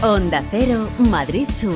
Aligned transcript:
Onda 0.00 0.44
Cero, 0.52 0.88
Madrid 1.00 1.48
Sur. 1.52 1.74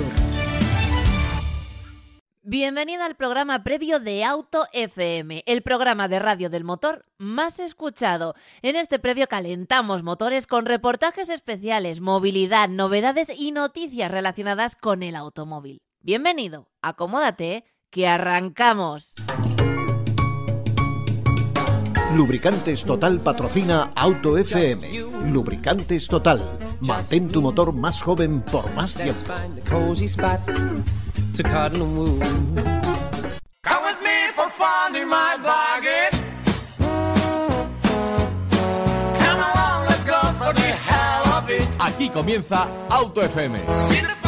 Bienvenida 2.45 3.05
al 3.05 3.17
programa 3.17 3.65
previo 3.65 3.99
de 3.99 4.23
Auto 4.23 4.69
FM, 4.73 5.43
el 5.45 5.63
programa 5.63 6.07
de 6.07 6.21
radio 6.21 6.49
del 6.49 6.63
motor 6.63 7.05
más 7.19 7.59
escuchado. 7.59 8.37
En 8.63 8.77
este 8.77 9.01
previo 9.01 9.27
calentamos 9.27 10.05
motores 10.05 10.47
con 10.47 10.67
reportajes 10.67 11.31
especiales, 11.31 12.01
movilidad, 12.01 12.69
novedades 12.69 13.29
y 13.37 13.51
noticias 13.51 14.09
relacionadas 14.09 14.77
con 14.77 15.03
el 15.03 15.17
automóvil. 15.17 15.83
Bienvenido, 16.01 16.71
acomódate, 16.81 17.65
que 17.91 18.07
arrancamos. 18.07 19.15
Lubricantes 22.15 22.85
Total 22.85 23.19
patrocina 23.19 23.91
Auto 23.97 24.39
FM. 24.39 25.33
Lubricantes 25.33 26.07
Total. 26.07 26.72
Mantén 26.83 27.29
tu 27.29 27.41
motor 27.41 27.73
más 27.73 28.03
joven 28.03 28.43
por 28.43 28.69
más 28.75 28.95
tiempo. 28.95 29.33
Aquí 41.79 42.09
comienza 42.11 42.67
Auto 42.91 43.23
FM. 43.23 44.22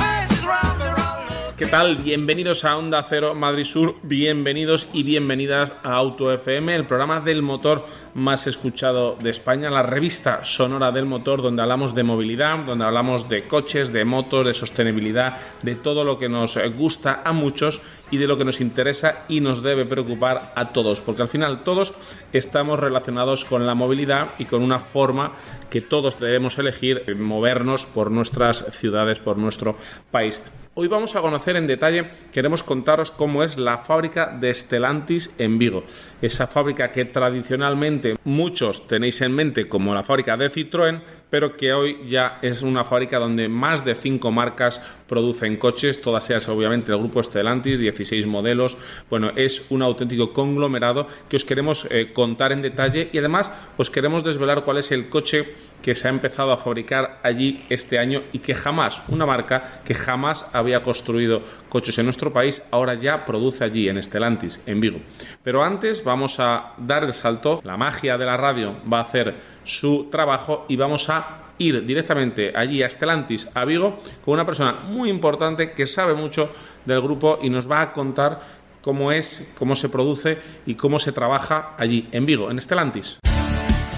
¿Qué 1.64 1.70
tal? 1.70 1.96
Bienvenidos 1.96 2.66
a 2.66 2.77
Onda 2.77 3.02
Cero 3.02 3.34
Madrid 3.34 3.64
Sur, 3.64 3.96
bienvenidos 4.02 4.86
y 4.92 5.02
bienvenidas 5.02 5.73
a 5.82 5.95
Auto 5.95 6.30
FM, 6.30 6.74
el 6.74 6.87
programa 6.87 7.20
del 7.20 7.40
motor 7.40 7.87
más 8.12 8.46
escuchado 8.46 9.16
de 9.18 9.30
España, 9.30 9.70
la 9.70 9.82
revista 9.82 10.45
sonora 10.45 10.92
del 10.92 11.06
motor, 11.06 11.40
donde 11.40 11.62
hablamos 11.62 11.95
de 11.95 12.02
movilidad, 12.02 12.59
donde 12.59 12.84
hablamos 12.84 13.30
de 13.30 13.48
coches, 13.48 13.95
de 13.95 14.04
motos, 14.04 14.45
de 14.45 14.52
sostenibilidad, 14.52 15.38
de 15.62 15.74
todo 15.74 16.04
lo 16.04 16.18
que 16.18 16.28
nos 16.28 16.59
gusta 16.77 17.23
a 17.24 17.32
muchos 17.32 17.80
y 18.10 18.18
de 18.18 18.26
lo 18.26 18.37
que 18.37 18.45
nos 18.45 18.60
interesa 18.60 19.24
y 19.30 19.40
nos 19.40 19.62
debe 19.62 19.87
preocupar 19.87 20.52
a 20.54 20.70
todos, 20.70 21.01
porque 21.01 21.23
al 21.23 21.29
final 21.29 21.65
todos 21.65 21.95
estamos 22.35 22.79
relacionados 22.79 23.46
con 23.46 23.66
la 23.66 23.74
movilidad 23.74 24.29
y 24.38 24.45
con 24.45 24.60
una 24.60 24.80
forma 24.80 25.32
que 25.70 25.80
todos 25.80 26.20
debemos 26.20 26.59
elegir, 26.59 27.16
movernos 27.16 27.87
por 27.87 28.10
nuestras 28.10 28.66
ciudades, 28.70 29.18
por 29.18 29.38
nuestro 29.38 29.79
país. 30.10 30.42
Hoy 30.76 30.88
vamos 30.88 31.14
a 31.14 31.20
conocer 31.20 31.54
en 31.54 31.68
detalle, 31.68 32.08
queremos 32.32 32.64
contaros 32.64 33.12
cómo 33.12 33.44
es 33.44 33.56
la 33.56 33.78
fábrica 33.78 34.26
de 34.26 34.52
Stellantis 34.52 35.32
en 35.38 35.56
Vigo. 35.56 35.84
Esa 36.20 36.48
fábrica 36.48 36.90
que 36.90 37.04
tradicionalmente 37.04 38.16
muchos 38.24 38.88
tenéis 38.88 39.20
en 39.20 39.36
mente 39.36 39.68
como 39.68 39.95
la 39.95 40.02
fábrica 40.02 40.34
de 40.34 40.50
Citroën, 40.50 41.00
pero 41.35 41.57
que 41.57 41.73
hoy 41.73 41.99
ya 42.07 42.38
es 42.43 42.63
una 42.63 42.85
fábrica 42.85 43.18
donde 43.18 43.49
más 43.49 43.85
de 43.85 43.96
cinco 43.96 44.30
marcas 44.30 44.80
producen 45.09 45.57
coches, 45.57 46.01
todas 46.01 46.30
ellas 46.30 46.49
obviamente 46.49 46.93
el 46.93 46.99
grupo 46.99 47.21
Stellantis, 47.21 47.80
16 47.80 48.24
modelos. 48.29 48.76
Bueno, 49.10 49.32
es 49.35 49.66
un 49.71 49.82
auténtico 49.82 50.32
conglomerado 50.32 51.09
que 51.29 51.35
os 51.35 51.45
queremos 51.45 51.88
eh, 51.91 52.13
contar 52.13 52.52
en 52.52 52.63
detalle 52.63 53.10
y 53.13 53.18
además 53.18 53.51
os 53.76 53.91
queremos 53.91 54.23
desvelar 54.23 54.63
cuál 54.63 54.79
es 54.79 54.93
el 54.93 55.09
coche 55.09 55.57
que 55.82 55.95
se 55.95 56.09
ha 56.09 56.10
empezado 56.10 56.51
a 56.51 56.57
fabricar 56.57 57.21
allí 57.23 57.63
este 57.69 57.98
año 57.98 58.23
y 58.32 58.38
que 58.38 58.54
jamás, 58.54 59.02
una 59.09 59.26
marca 59.26 59.82
que 59.85 59.93
jamás 59.93 60.46
había 60.54 60.80
construido 60.82 61.43
coches 61.69 61.98
en 61.98 62.07
nuestro 62.07 62.32
país, 62.32 62.63
ahora 62.71 62.95
ya 62.95 63.26
produce 63.26 63.65
allí 63.65 63.88
en 63.88 64.03
Stellantis, 64.03 64.62
en 64.65 64.81
Vigo. 64.81 65.00
Pero 65.43 65.62
antes 65.62 66.03
vamos 66.03 66.41
a 66.41 66.72
dar 66.78 67.04
el 67.04 67.12
salto, 67.12 67.60
la 67.65 67.76
magia 67.76 68.16
de 68.16 68.25
la 68.25 68.38
radio 68.38 68.76
va 68.91 68.98
a 68.98 69.03
hacer 69.03 69.34
su 69.65 70.09
trabajo 70.10 70.65
y 70.69 70.76
vamos 70.76 71.10
a 71.10 71.23
ir 71.59 71.84
directamente 71.84 72.53
allí 72.55 72.83
a 72.83 72.91
Stellantis, 72.91 73.49
a 73.55 73.65
Vigo, 73.65 73.99
con 74.25 74.34
una 74.34 74.47
persona 74.47 74.72
muy 74.72 75.10
importante 75.10 75.72
que 75.72 75.87
sabe 75.87 76.15
mucho 76.15 76.50
del 76.84 77.00
grupo 77.00 77.38
y 77.43 77.50
nos 77.50 77.71
va 77.71 77.81
a 77.81 77.93
contar 77.93 78.41
cómo 78.81 79.12
es, 79.12 79.53
cómo 79.59 79.75
se 79.75 79.88
produce 79.88 80.38
y 80.66 80.75
cómo 80.75 80.99
se 80.99 81.12
trabaja 81.12 81.75
allí 81.78 82.09
en 82.12 82.26
Vigo, 82.26 82.50
en 82.50 82.60
Stellantis. 82.60 83.19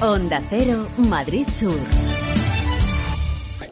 Onda 0.00 0.42
Cero, 0.50 0.86
Madrid 0.98 1.46
Sur. 1.48 2.15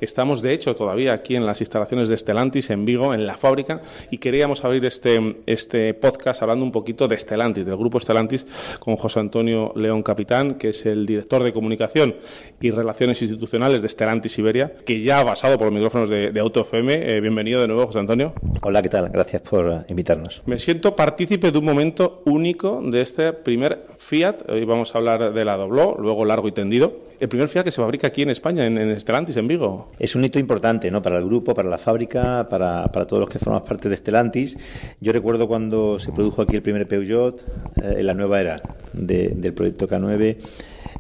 Estamos, 0.04 0.42
de 0.42 0.53
hecho, 0.53 0.75
todavía 0.76 1.15
aquí 1.15 1.34
en 1.34 1.47
las 1.47 1.60
instalaciones 1.60 2.09
de 2.09 2.16
Stellantis, 2.16 2.69
en 2.70 2.84
Vigo, 2.84 3.15
en 3.15 3.26
la 3.26 3.37
fábrica, 3.37 3.81
y 4.10 4.19
queríamos 4.19 4.65
abrir 4.65 4.84
este, 4.84 5.37
este 5.47 5.94
podcast 5.94 6.42
hablando 6.42 6.65
un 6.65 6.72
poquito 6.72 7.09
de 7.09 7.19
Stellantis, 7.19 7.65
del 7.65 7.76
grupo 7.76 7.98
Stellantis, 7.98 8.47
con 8.78 8.97
José 8.97 9.20
Antonio 9.20 9.72
León 9.76 10.03
Capitán, 10.03 10.54
que 10.54 10.69
es 10.69 10.84
el 10.84 11.06
director 11.06 11.43
de 11.43 11.54
comunicación 11.54 12.16
y 12.60 12.70
relaciones 12.70 13.20
institucionales 13.22 13.81
de 13.81 13.88
Stellantis 13.88 14.38
Iberia, 14.38 14.75
que 14.84 15.03
ya 15.03 15.20
ha 15.20 15.25
pasado 15.25 15.56
por 15.56 15.69
los 15.69 15.75
micrófonos 15.75 16.09
de, 16.10 16.32
de 16.32 16.41
Auto 16.41 16.60
FM. 16.60 16.93
Eh, 16.94 17.20
bienvenido 17.20 17.62
de 17.62 17.69
nuevo, 17.69 17.87
José 17.87 17.98
Antonio. 17.98 18.34
Hola, 18.60 18.82
¿qué 18.82 18.91
tal? 18.91 19.09
Gracias 19.09 19.41
por 19.41 19.66
uh, 19.66 19.84
invitarnos. 19.88 20.43
Me 20.44 20.59
siento 20.59 20.94
partícipe 20.94 21.50
de 21.50 21.59
un 21.59 21.64
momento 21.64 22.22
único 22.26 22.82
de 22.84 23.00
este 23.00 23.32
primer 23.32 23.87
Fiat. 23.97 24.50
Hoy 24.50 24.64
vamos 24.66 24.94
a 24.94 24.98
hablar 24.98 25.32
de 25.32 25.44
la 25.44 25.56
dobló, 25.56 25.97
luego 25.98 26.26
largo 26.26 26.47
y 26.48 26.53
tendido. 26.53 27.04
El 27.20 27.28
primer 27.28 27.48
Fiat 27.48 27.64
que 27.64 27.70
se 27.70 27.81
fabrica 27.81 28.09
aquí 28.09 28.22
en 28.22 28.31
España, 28.31 28.66
en, 28.66 28.76
en 28.76 29.00
Stellantis, 29.00 29.37
en 29.37 29.48
Vigo. 29.48 29.88
Es 29.99 30.16
un 30.16 30.25
hito 30.25 30.38
importante 30.38 30.91
¿no? 30.91 31.03
para 31.03 31.19
el 31.19 31.25
grupo, 31.25 31.55
para 31.55 31.69
la 31.69 31.78
fábrica, 31.78 32.49
para, 32.49 32.87
para 32.88 33.06
todos 33.06 33.21
los 33.21 33.28
que 33.28 33.38
formamos 33.38 33.69
parte 33.69 33.88
de 33.88 33.97
Stellantis. 33.97 34.56
Yo 35.00 35.12
recuerdo 35.12 35.47
cuando 35.47 35.99
se 35.99 36.10
produjo 36.10 36.43
aquí 36.43 36.56
el 36.56 36.62
primer 36.62 36.88
Peugeot, 36.88 37.43
eh, 37.82 37.94
en 37.99 38.06
la 38.06 38.15
nueva 38.15 38.41
era 38.41 38.62
de, 38.93 39.28
del 39.28 39.55
proyecto 39.55 39.88
K9. 39.88 40.37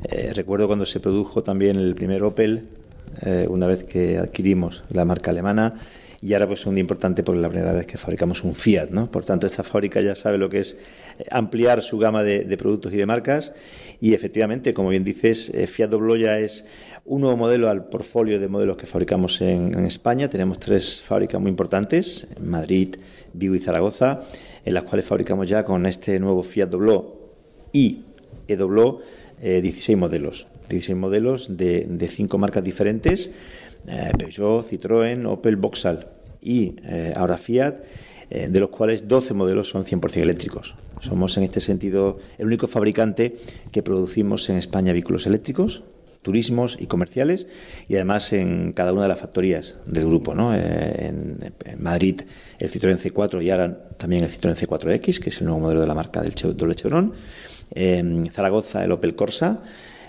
Eh, 0.04 0.32
recuerdo 0.34 0.66
cuando 0.66 0.86
se 0.86 1.00
produjo 1.00 1.42
también 1.42 1.76
el 1.76 1.94
primer 1.94 2.22
Opel, 2.22 2.68
eh, 3.22 3.46
una 3.48 3.66
vez 3.66 3.84
que 3.84 4.18
adquirimos 4.18 4.84
la 4.90 5.04
marca 5.04 5.30
alemana. 5.30 5.74
Y 6.24 6.32
ahora 6.32 6.46
pues 6.46 6.60
es 6.60 6.66
un 6.66 6.74
día 6.74 6.80
importante 6.80 7.22
porque 7.22 7.42
la 7.42 7.50
primera 7.50 7.74
vez 7.74 7.86
que 7.86 7.98
fabricamos 7.98 8.44
un 8.44 8.54
Fiat, 8.54 8.88
¿no? 8.88 9.10
Por 9.10 9.26
tanto, 9.26 9.46
esta 9.46 9.62
fábrica 9.62 10.00
ya 10.00 10.14
sabe 10.14 10.38
lo 10.38 10.48
que 10.48 10.60
es 10.60 10.78
ampliar 11.30 11.82
su 11.82 11.98
gama 11.98 12.24
de, 12.24 12.56
productos 12.56 12.94
y 12.94 12.96
de 12.96 13.04
marcas. 13.04 13.52
Y 14.00 14.14
efectivamente, 14.14 14.72
como 14.72 14.88
bien 14.88 15.04
dices, 15.04 15.50
eh, 15.52 15.66
Fiat 15.66 15.90
Dobló 15.90 16.16
ya 16.16 16.38
es 16.38 16.64
un 17.04 17.20
nuevo 17.20 17.36
modelo 17.36 17.68
al 17.68 17.90
portfolio 17.90 18.40
de 18.40 18.48
modelos 18.48 18.78
que 18.78 18.86
fabricamos 18.86 19.42
en, 19.42 19.84
España. 19.84 20.30
Tenemos 20.30 20.58
tres 20.58 21.02
fábricas 21.02 21.38
muy 21.42 21.50
importantes, 21.50 22.26
Madrid, 22.40 22.96
Vigo 23.34 23.54
y 23.54 23.58
Zaragoza, 23.58 24.22
en 24.64 24.72
las 24.72 24.84
cuales 24.84 25.04
fabricamos 25.04 25.46
ya 25.46 25.62
con 25.62 25.84
este 25.84 26.18
nuevo 26.20 26.42
Fiat 26.42 26.70
Dobló 26.70 27.18
y 27.70 28.00
E-Dobló 28.48 29.00
eh, 29.42 29.60
16 29.60 29.98
modelos. 29.98 30.46
16 30.70 30.96
modelos 30.96 31.58
de, 31.58 31.84
de 31.86 32.08
cinco 32.08 32.38
marcas 32.38 32.64
diferentes, 32.64 33.30
eh, 33.86 34.12
Peugeot, 34.18 34.64
Citroën, 34.64 35.26
Opel, 35.26 35.56
Vauxhall 35.56 36.13
y 36.44 36.76
eh, 36.84 37.12
ahora 37.16 37.38
Fiat, 37.38 37.76
eh, 38.30 38.48
de 38.48 38.60
los 38.60 38.70
cuales 38.70 39.08
12 39.08 39.34
modelos 39.34 39.68
son 39.68 39.84
100% 39.84 40.16
eléctricos. 40.18 40.74
Somos 41.00 41.36
en 41.36 41.44
este 41.44 41.60
sentido 41.60 42.18
el 42.38 42.46
único 42.46 42.66
fabricante 42.66 43.36
que 43.72 43.82
producimos 43.82 44.48
en 44.50 44.56
España 44.56 44.92
vehículos 44.92 45.26
eléctricos, 45.26 45.82
turismos 46.22 46.76
y 46.80 46.86
comerciales 46.86 47.46
y 47.88 47.96
además 47.96 48.32
en 48.32 48.72
cada 48.72 48.92
una 48.92 49.02
de 49.02 49.08
las 49.08 49.20
factorías 49.20 49.76
del 49.86 50.06
grupo. 50.06 50.34
¿no? 50.34 50.54
Eh, 50.54 51.06
en, 51.06 51.52
en, 51.64 51.82
Madrid 51.82 52.22
el 52.58 52.70
Citroën 52.70 52.98
C4 52.98 53.42
y 53.42 53.50
ahora 53.50 53.88
también 53.96 54.24
el 54.24 54.30
Citroën 54.30 54.56
C4X, 54.56 55.20
que 55.20 55.30
es 55.30 55.40
el 55.40 55.46
nuevo 55.46 55.60
modelo 55.60 55.80
de 55.80 55.86
la 55.86 55.94
marca 55.94 56.22
del 56.22 56.34
doble 56.56 56.74
Chevron. 56.74 57.12
En 57.74 58.30
Zaragoza 58.30 58.84
el 58.84 58.92
Opel 58.92 59.14
Corsa. 59.14 59.62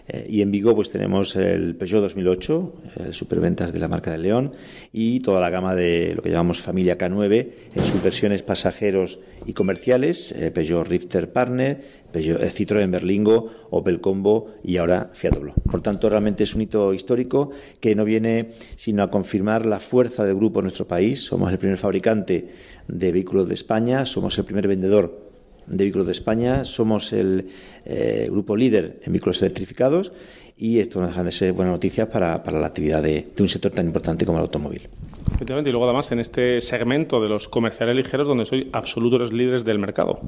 Eh, 0.07 0.27
y 0.29 0.41
en 0.41 0.51
Vigo 0.51 0.75
pues 0.75 0.91
tenemos 0.91 1.35
el 1.35 1.75
Peugeot 1.75 2.01
2008, 2.01 2.73
el 3.05 3.13
superventas 3.13 3.73
de 3.73 3.79
la 3.79 3.87
marca 3.87 4.11
del 4.11 4.21
León 4.21 4.51
y 4.93 5.19
toda 5.21 5.41
la 5.41 5.49
gama 5.49 5.73
de 5.73 6.13
lo 6.15 6.21
que 6.21 6.29
llamamos 6.29 6.61
familia 6.61 6.97
K9 6.97 7.49
en 7.73 7.83
sus 7.83 8.03
versiones 8.03 8.43
pasajeros 8.43 9.19
y 9.45 9.53
comerciales, 9.53 10.31
eh, 10.31 10.51
Peugeot 10.51 10.87
Rifter 10.87 11.31
Partner, 11.31 11.81
Peugeot, 12.11 12.41
eh, 12.41 12.49
Citroën 12.49 12.89
Berlingo, 12.91 13.49
Opel 13.71 13.99
Combo 13.99 14.53
y 14.63 14.77
ahora 14.77 15.09
Fiat 15.13 15.33
Doblo. 15.33 15.53
Por 15.69 15.81
tanto, 15.81 16.09
realmente 16.09 16.43
es 16.43 16.53
un 16.53 16.61
hito 16.61 16.93
histórico 16.93 17.49
que 17.79 17.95
no 17.95 18.05
viene 18.05 18.49
sino 18.75 19.01
a 19.01 19.09
confirmar 19.09 19.65
la 19.65 19.79
fuerza 19.79 20.23
del 20.23 20.35
grupo 20.35 20.59
en 20.59 20.65
nuestro 20.65 20.87
país. 20.87 21.23
Somos 21.23 21.51
el 21.51 21.57
primer 21.57 21.77
fabricante 21.77 22.47
de 22.87 23.11
vehículos 23.11 23.47
de 23.47 23.55
España, 23.55 24.05
somos 24.05 24.37
el 24.37 24.45
primer 24.45 24.67
vendedor 24.67 25.24
de 25.67 25.83
vehículos 25.83 26.07
de 26.07 26.13
España, 26.13 26.63
somos 26.63 27.13
el 27.13 27.49
eh, 27.85 28.27
grupo 28.29 28.55
líder 28.55 28.99
en 29.03 29.13
vehículos 29.13 29.41
electrificados 29.41 30.11
y 30.57 30.79
esto 30.79 31.01
no 31.01 31.07
deja 31.07 31.23
de 31.23 31.31
ser 31.31 31.53
buena 31.53 31.71
noticia 31.71 32.09
para, 32.09 32.43
para 32.43 32.59
la 32.59 32.67
actividad 32.67 33.03
de, 33.03 33.27
de, 33.35 33.43
un 33.43 33.49
sector 33.49 33.71
tan 33.71 33.87
importante 33.87 34.25
como 34.25 34.37
el 34.37 34.43
automóvil. 34.43 34.87
Efectivamente, 35.33 35.69
y 35.69 35.71
luego 35.71 35.85
además 35.85 36.11
en 36.11 36.19
este 36.19 36.61
segmento 36.61 37.21
de 37.21 37.27
los 37.27 37.49
comerciales 37.49 37.95
ligeros 37.95 38.27
donde 38.27 38.45
soy 38.45 38.69
absolutos 38.71 39.33
líderes 39.33 39.65
del 39.65 39.79
mercado. 39.79 40.21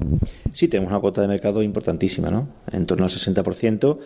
Sí, 0.52 0.68
tenemos 0.68 0.90
una 0.90 1.00
cuota 1.00 1.22
de 1.22 1.28
mercado 1.28 1.62
importantísima, 1.62 2.28
¿no? 2.28 2.48
En 2.70 2.84
torno 2.84 3.04
al 3.04 3.10
60%. 3.10 3.98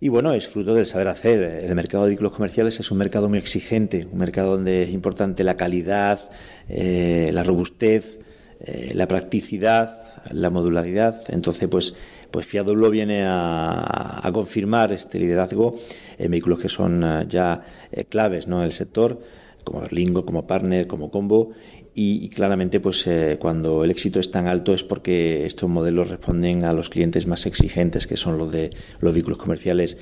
Y 0.00 0.08
bueno, 0.08 0.32
es 0.32 0.46
fruto 0.46 0.74
del 0.74 0.86
saber 0.86 1.08
hacer. 1.08 1.42
El 1.42 1.74
mercado 1.74 2.04
de 2.04 2.10
vehículos 2.10 2.32
comerciales 2.32 2.78
es 2.78 2.90
un 2.92 2.98
mercado 2.98 3.28
muy 3.28 3.38
exigente, 3.38 4.06
un 4.10 4.18
mercado 4.18 4.52
donde 4.52 4.84
es 4.84 4.90
importante 4.90 5.42
la 5.42 5.56
calidad, 5.56 6.30
eh, 6.68 7.30
la 7.32 7.42
robustez, 7.42 8.20
eh, 8.60 8.92
la 8.94 9.06
practicidad, 9.08 9.90
la 10.32 10.50
modularidad. 10.50 11.22
Entonces, 11.28 11.68
pues, 11.68 11.94
pues 12.30 12.46
Fiat 12.46 12.64
Doblo 12.64 12.90
viene 12.90 13.24
a, 13.24 14.26
a, 14.26 14.32
confirmar 14.32 14.92
este 14.92 15.18
liderazgo 15.18 15.76
en 16.18 16.30
vehículos 16.30 16.58
que 16.58 16.68
son 16.68 17.28
ya 17.28 17.62
eh, 17.92 18.04
claves 18.04 18.48
¿no? 18.48 18.58
en 18.58 18.64
el 18.64 18.72
sector 18.72 19.20
como 19.64 19.82
Berlingo, 19.82 20.24
como 20.24 20.46
Partner, 20.46 20.86
como 20.86 21.10
Combo 21.10 21.52
y, 22.00 22.28
claramente 22.28 22.78
pues 22.78 23.06
eh, 23.08 23.38
cuando 23.40 23.82
el 23.82 23.90
éxito 23.90 24.20
es 24.20 24.30
tan 24.30 24.46
alto 24.46 24.72
es 24.72 24.84
porque 24.84 25.44
estos 25.46 25.68
modelos 25.68 26.08
responden 26.08 26.64
a 26.64 26.72
los 26.72 26.90
clientes 26.90 27.26
más 27.26 27.44
exigentes 27.44 28.06
que 28.06 28.16
son 28.16 28.38
los 28.38 28.52
de 28.52 28.70
los 29.00 29.12
vehículos 29.12 29.38
comerciales 29.38 29.98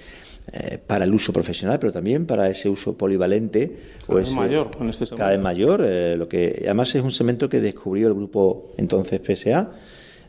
eh, 0.52 0.78
para 0.84 1.04
el 1.04 1.12
uso 1.12 1.32
profesional, 1.32 1.78
pero 1.78 1.92
también 1.92 2.26
para 2.26 2.48
ese 2.48 2.68
uso 2.68 2.96
polivalente. 2.96 3.76
Cada 4.06 4.18
vez 4.20 4.32
mayor 4.32 4.70
en 4.80 4.88
este 4.88 5.06
Cada 5.14 5.30
vez 5.30 5.40
mayor, 5.40 5.84
eh, 5.84 6.16
lo 6.16 6.28
que 6.28 6.62
además 6.64 6.94
es 6.94 7.02
un 7.02 7.10
segmento 7.10 7.48
que 7.48 7.60
descubrió 7.60 8.08
el 8.08 8.14
grupo 8.14 8.72
entonces 8.76 9.20
PSA 9.20 9.70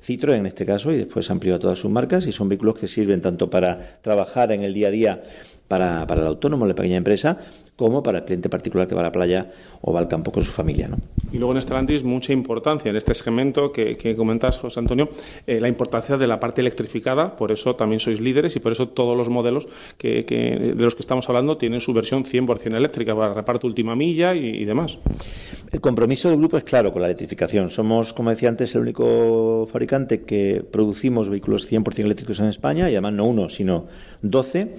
Citroën 0.08 0.38
en 0.38 0.46
este 0.46 0.66
caso, 0.66 0.92
y 0.92 0.98
después 0.98 1.30
amplió 1.30 1.56
a 1.56 1.60
todas 1.60 1.80
sus 1.80 1.92
marcas, 1.92 2.28
y 2.28 2.31
son 2.31 2.50
vehículos 2.50 2.80
que 2.80 2.88
sirven 2.88 3.22
tanto 3.22 3.50
para 3.50 4.00
trabajar 4.02 4.52
en 4.52 4.64
el 4.64 4.74
día 4.74 4.88
a 4.88 4.92
día 4.92 5.24
para, 5.68 6.06
para 6.08 6.22
el 6.22 6.28
autónomo, 6.28 6.66
la 6.66 6.75
pequeña 6.75 6.98
empresa, 6.98 7.38
como 7.75 8.02
para 8.02 8.19
el 8.19 8.25
cliente 8.25 8.50
particular 8.50 8.88
que 8.88 8.96
va 8.96 9.02
a 9.02 9.06
la 9.06 9.12
playa 9.12 9.50
o 9.81 9.94
va 9.94 10.00
al 10.00 10.08
campo 10.08 10.31
con 10.31 10.44
su 10.44 10.52
familia. 10.52 10.88
¿no? 10.88 10.98
Y 11.31 11.38
luego 11.38 11.54
en 11.54 11.62
Stellantis 11.62 12.04
mucha 12.04 12.34
importancia 12.34 12.90
en 12.90 12.96
este 12.96 13.14
segmento 13.14 13.72
que, 13.72 13.98
que 13.98 14.16
comentas, 14.16 14.58
José 14.60 14.80
Antonio, 14.80 15.10
eh, 15.46 15.60
la 15.60 15.68
importancia 15.68 16.18
de 16.18 16.28
la 16.28 16.40
parte 16.40 16.62
electrificada, 16.62 17.36
por 17.36 17.52
eso 17.52 17.75
también 17.75 18.00
sois 18.00 18.19
líderes 18.19 18.56
y 18.56 18.60
por 18.60 18.72
eso 18.72 18.90
todos 18.90 19.16
los 19.16 19.30
modelos 19.30 19.68
que, 19.98 20.24
de 20.24 20.84
los 20.84 20.96
que 20.96 21.02
estamos 21.02 21.28
hablando 21.30 21.58
tienen 21.58 21.80
su 21.80 21.94
versión 21.94 22.24
100% 22.24 22.75
eléctrica 22.75 23.16
para 23.16 23.34
reparto 23.34 23.68
última 23.68 23.96
milla 23.96 24.34
y, 24.34 24.48
y 24.48 24.66
demás. 24.66 24.98
El 25.72 25.81
compromiso 25.81 26.30
del 26.30 26.40
grupo 26.40 26.58
es 26.58 26.64
claro 26.64 26.92
con 26.92 27.02
la 27.02 27.08
electrificación. 27.08 27.69
Somos, 27.69 28.14
como 28.14 28.30
decía 28.30 28.50
antes, 28.50 28.74
el 28.75 28.81
único 28.81 29.68
fabricante 29.69 30.24
que 30.24 30.66
producimos 30.69 31.30
vehículos 31.30 31.72
100% 31.72 32.00
eléctricos 32.00 32.40
en 32.40 32.48
España 32.48 32.90
y 32.90 32.94
además 32.94 33.14
no 33.14 33.25
uno, 33.25 33.50
sino 33.50 33.86
12 34.22 34.75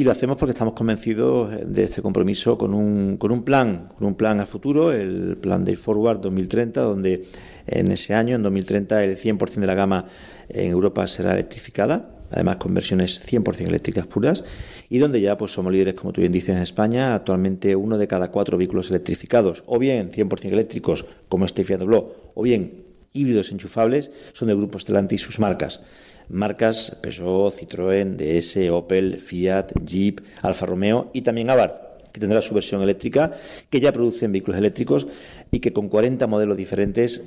y 0.00 0.04
lo 0.04 0.12
hacemos 0.12 0.38
porque 0.38 0.52
estamos 0.52 0.72
convencidos 0.72 1.52
de 1.62 1.82
este 1.82 2.00
compromiso 2.00 2.56
con 2.56 2.72
un, 2.72 3.18
con 3.18 3.30
un 3.32 3.42
plan, 3.42 3.90
con 3.98 4.06
un 4.06 4.14
plan 4.14 4.40
a 4.40 4.46
futuro, 4.46 4.92
el 4.92 5.36
plan 5.36 5.62
Day 5.62 5.76
Forward 5.76 6.22
2030, 6.22 6.80
donde 6.80 7.26
en 7.66 7.92
ese 7.92 8.14
año, 8.14 8.36
en 8.36 8.42
2030, 8.42 9.04
el 9.04 9.18
100% 9.18 9.60
de 9.60 9.66
la 9.66 9.74
gama 9.74 10.06
en 10.48 10.70
Europa 10.70 11.06
será 11.06 11.34
electrificada, 11.34 12.18
además 12.30 12.56
con 12.56 12.72
versiones 12.72 13.22
100% 13.30 13.68
eléctricas 13.68 14.06
puras, 14.06 14.42
y 14.88 14.96
donde 14.96 15.20
ya 15.20 15.36
pues 15.36 15.52
somos 15.52 15.70
líderes, 15.70 15.92
como 15.92 16.14
tú 16.14 16.22
bien 16.22 16.32
dices, 16.32 16.56
en 16.56 16.62
España, 16.62 17.14
actualmente 17.14 17.76
uno 17.76 17.98
de 17.98 18.08
cada 18.08 18.30
cuatro 18.30 18.56
vehículos 18.56 18.88
electrificados, 18.88 19.64
o 19.66 19.78
bien 19.78 20.10
100% 20.10 20.46
eléctricos, 20.46 21.04
como 21.28 21.44
este 21.44 21.62
Fiat 21.62 21.80
Doblo, 21.80 22.32
o 22.34 22.42
bien 22.42 22.84
híbridos 23.12 23.52
enchufables, 23.52 24.10
son 24.32 24.48
del 24.48 24.56
grupo 24.56 24.78
Stellantis 24.78 25.20
y 25.20 25.24
sus 25.24 25.38
marcas 25.38 25.82
marcas 26.30 26.96
Peugeot, 27.02 27.52
Citroën, 27.52 28.16
DS, 28.16 28.70
Opel, 28.70 29.18
Fiat, 29.18 29.72
Jeep, 29.84 30.20
Alfa 30.42 30.66
Romeo 30.66 31.10
y 31.12 31.22
también 31.22 31.50
Abarth 31.50 31.90
que 32.12 32.20
tendrá 32.20 32.42
su 32.42 32.54
versión 32.54 32.82
eléctrica, 32.82 33.32
que 33.68 33.80
ya 33.80 33.92
producen 33.92 34.32
vehículos 34.32 34.58
eléctricos 34.58 35.06
y 35.50 35.60
que 35.60 35.72
con 35.72 35.88
40 35.88 36.26
modelos 36.26 36.56
diferentes 36.56 37.22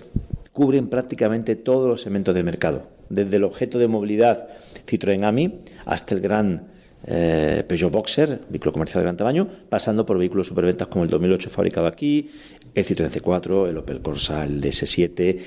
cubren 0.52 0.88
prácticamente 0.88 1.56
todos 1.56 1.88
los 1.88 2.02
segmentos 2.02 2.36
del 2.36 2.44
mercado, 2.44 2.88
desde 3.10 3.38
el 3.38 3.44
objeto 3.44 3.80
de 3.80 3.88
movilidad 3.88 4.48
Citroën 4.86 5.24
AMI 5.24 5.62
hasta 5.86 6.16
el 6.16 6.22
gran 6.22 6.68
eh, 7.06 7.64
Peugeot 7.68 7.92
Boxer, 7.92 8.42
vehículo 8.50 8.74
comercial 8.74 9.02
de 9.02 9.04
gran 9.06 9.18
tamaño, 9.18 9.48
pasando 9.70 10.06
por 10.06 10.18
vehículos 10.18 10.48
superventas 10.48 10.88
como 10.88 11.04
el 11.04 11.10
2008 11.10 11.50
fabricado 11.50 11.88
aquí, 11.88 12.30
el 12.76 12.86
Citroën 12.86 13.10
C4, 13.10 13.70
el 13.70 13.78
Opel 13.78 14.02
Corsa, 14.02 14.44
el 14.44 14.62
DS7, 14.62 15.40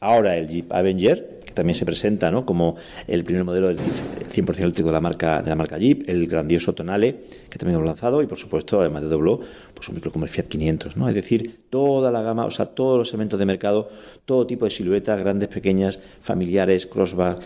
ahora 0.00 0.36
el 0.36 0.48
Jeep 0.48 0.72
Avenger 0.72 1.37
también 1.58 1.74
se 1.74 1.84
presenta 1.84 2.30
¿no? 2.30 2.46
como 2.46 2.76
el 3.08 3.24
primer 3.24 3.42
modelo 3.42 3.66
del 3.66 3.78
100% 3.78 4.60
eléctrico 4.60 4.90
de 4.90 4.92
la 4.92 5.00
marca 5.00 5.42
de 5.42 5.50
la 5.50 5.56
marca 5.56 5.76
Jeep, 5.76 6.08
el 6.08 6.28
grandioso 6.28 6.72
Tonale, 6.72 7.16
que 7.50 7.58
también 7.58 7.74
hemos 7.74 7.88
lanzado, 7.88 8.22
y 8.22 8.28
por 8.28 8.38
supuesto, 8.38 8.80
además 8.80 9.02
de 9.02 9.08
Doblo, 9.08 9.40
pues 9.74 9.88
un 9.88 9.96
micro 9.96 10.12
como 10.12 10.24
el 10.24 10.30
Fiat 10.30 10.46
500. 10.46 10.96
¿no? 10.96 11.08
Es 11.08 11.16
decir, 11.16 11.62
toda 11.68 12.12
la 12.12 12.22
gama, 12.22 12.44
o 12.44 12.50
sea, 12.52 12.66
todos 12.66 12.96
los 12.96 13.08
segmentos 13.08 13.40
de 13.40 13.46
mercado, 13.46 13.88
todo 14.24 14.46
tipo 14.46 14.66
de 14.66 14.70
siluetas, 14.70 15.18
grandes, 15.18 15.48
pequeñas, 15.48 15.98
familiares, 16.20 16.86
crossbar, 16.86 17.40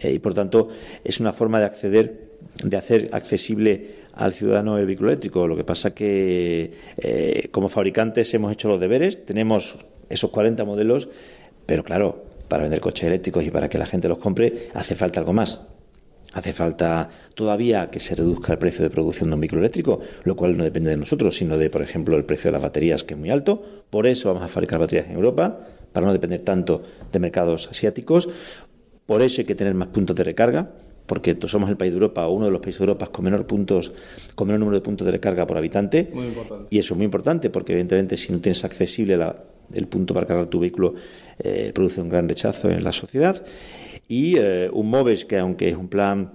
eh, 0.00 0.12
y 0.12 0.18
por 0.18 0.34
tanto 0.34 0.68
es 1.04 1.20
una 1.20 1.32
forma 1.32 1.60
de 1.60 1.66
acceder, 1.66 2.30
de 2.64 2.76
hacer 2.76 3.10
accesible 3.12 4.02
al 4.14 4.32
ciudadano 4.32 4.76
el 4.76 4.86
vehículo 4.86 5.10
eléctrico. 5.10 5.46
Lo 5.46 5.54
que 5.54 5.62
pasa 5.62 5.94
que 5.94 6.72
eh, 6.96 7.48
como 7.52 7.68
fabricantes 7.68 8.34
hemos 8.34 8.50
hecho 8.50 8.66
los 8.66 8.80
deberes, 8.80 9.24
tenemos 9.24 9.76
esos 10.08 10.30
40 10.30 10.64
modelos, 10.64 11.08
pero 11.64 11.84
claro, 11.84 12.31
para 12.52 12.64
vender 12.64 12.80
coches 12.80 13.04
eléctricos 13.04 13.46
y 13.46 13.50
para 13.50 13.70
que 13.70 13.78
la 13.78 13.86
gente 13.86 14.08
los 14.08 14.18
compre, 14.18 14.68
hace 14.74 14.94
falta 14.94 15.18
algo 15.20 15.32
más. 15.32 15.62
Hace 16.34 16.52
falta 16.52 17.08
todavía 17.34 17.88
que 17.88 17.98
se 17.98 18.14
reduzca 18.14 18.52
el 18.52 18.58
precio 18.58 18.82
de 18.84 18.90
producción 18.90 19.30
de 19.30 19.36
un 19.36 19.40
vehículo 19.40 19.62
eléctrico, 19.62 20.00
lo 20.24 20.36
cual 20.36 20.58
no 20.58 20.62
depende 20.62 20.90
de 20.90 20.98
nosotros, 20.98 21.34
sino 21.34 21.56
de, 21.56 21.70
por 21.70 21.80
ejemplo, 21.80 22.14
el 22.14 22.26
precio 22.26 22.48
de 22.48 22.52
las 22.52 22.60
baterías, 22.60 23.04
que 23.04 23.14
es 23.14 23.20
muy 23.20 23.30
alto. 23.30 23.62
Por 23.88 24.06
eso 24.06 24.28
vamos 24.28 24.42
a 24.42 24.48
fabricar 24.48 24.78
baterías 24.78 25.08
en 25.08 25.14
Europa, 25.14 25.60
para 25.94 26.04
no 26.04 26.12
depender 26.12 26.42
tanto 26.42 26.82
de 27.10 27.18
mercados 27.20 27.68
asiáticos. 27.70 28.28
Por 29.06 29.22
eso 29.22 29.40
hay 29.40 29.46
que 29.46 29.54
tener 29.54 29.72
más 29.72 29.88
puntos 29.88 30.14
de 30.14 30.22
recarga, 30.22 30.72
porque 31.06 31.34
somos 31.46 31.70
el 31.70 31.78
país 31.78 31.92
de 31.92 31.96
Europa, 31.96 32.28
uno 32.28 32.44
de 32.44 32.52
los 32.52 32.60
países 32.60 32.80
de 32.80 32.84
Europa 32.84 33.06
con 33.06 33.24
menor 33.24 33.46
puntos, 33.46 33.94
con 34.34 34.46
menor 34.46 34.60
número 34.60 34.76
de 34.76 34.82
puntos 34.82 35.06
de 35.06 35.12
recarga 35.12 35.46
por 35.46 35.56
habitante. 35.56 36.12
Y 36.68 36.78
eso 36.78 36.92
es 36.92 36.98
muy 36.98 37.06
importante, 37.06 37.48
porque 37.48 37.72
evidentemente 37.72 38.18
si 38.18 38.30
no 38.30 38.40
tienes 38.40 38.62
accesible 38.62 39.16
la, 39.16 39.36
el 39.74 39.86
punto 39.86 40.14
para 40.14 40.26
cargar 40.26 40.46
tu 40.46 40.60
vehículo 40.60 40.94
eh, 41.38 41.72
produce 41.74 42.00
un 42.00 42.08
gran 42.08 42.28
rechazo 42.28 42.70
en 42.70 42.82
la 42.84 42.92
sociedad. 42.92 43.44
Y 44.08 44.36
eh, 44.36 44.70
un 44.72 44.90
MOVES, 44.90 45.24
que 45.24 45.38
aunque 45.38 45.68
es 45.68 45.76
un 45.76 45.88
plan 45.88 46.32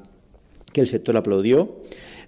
que 0.74 0.82
el 0.82 0.88
sector 0.88 1.18
aplaudió 1.18 1.82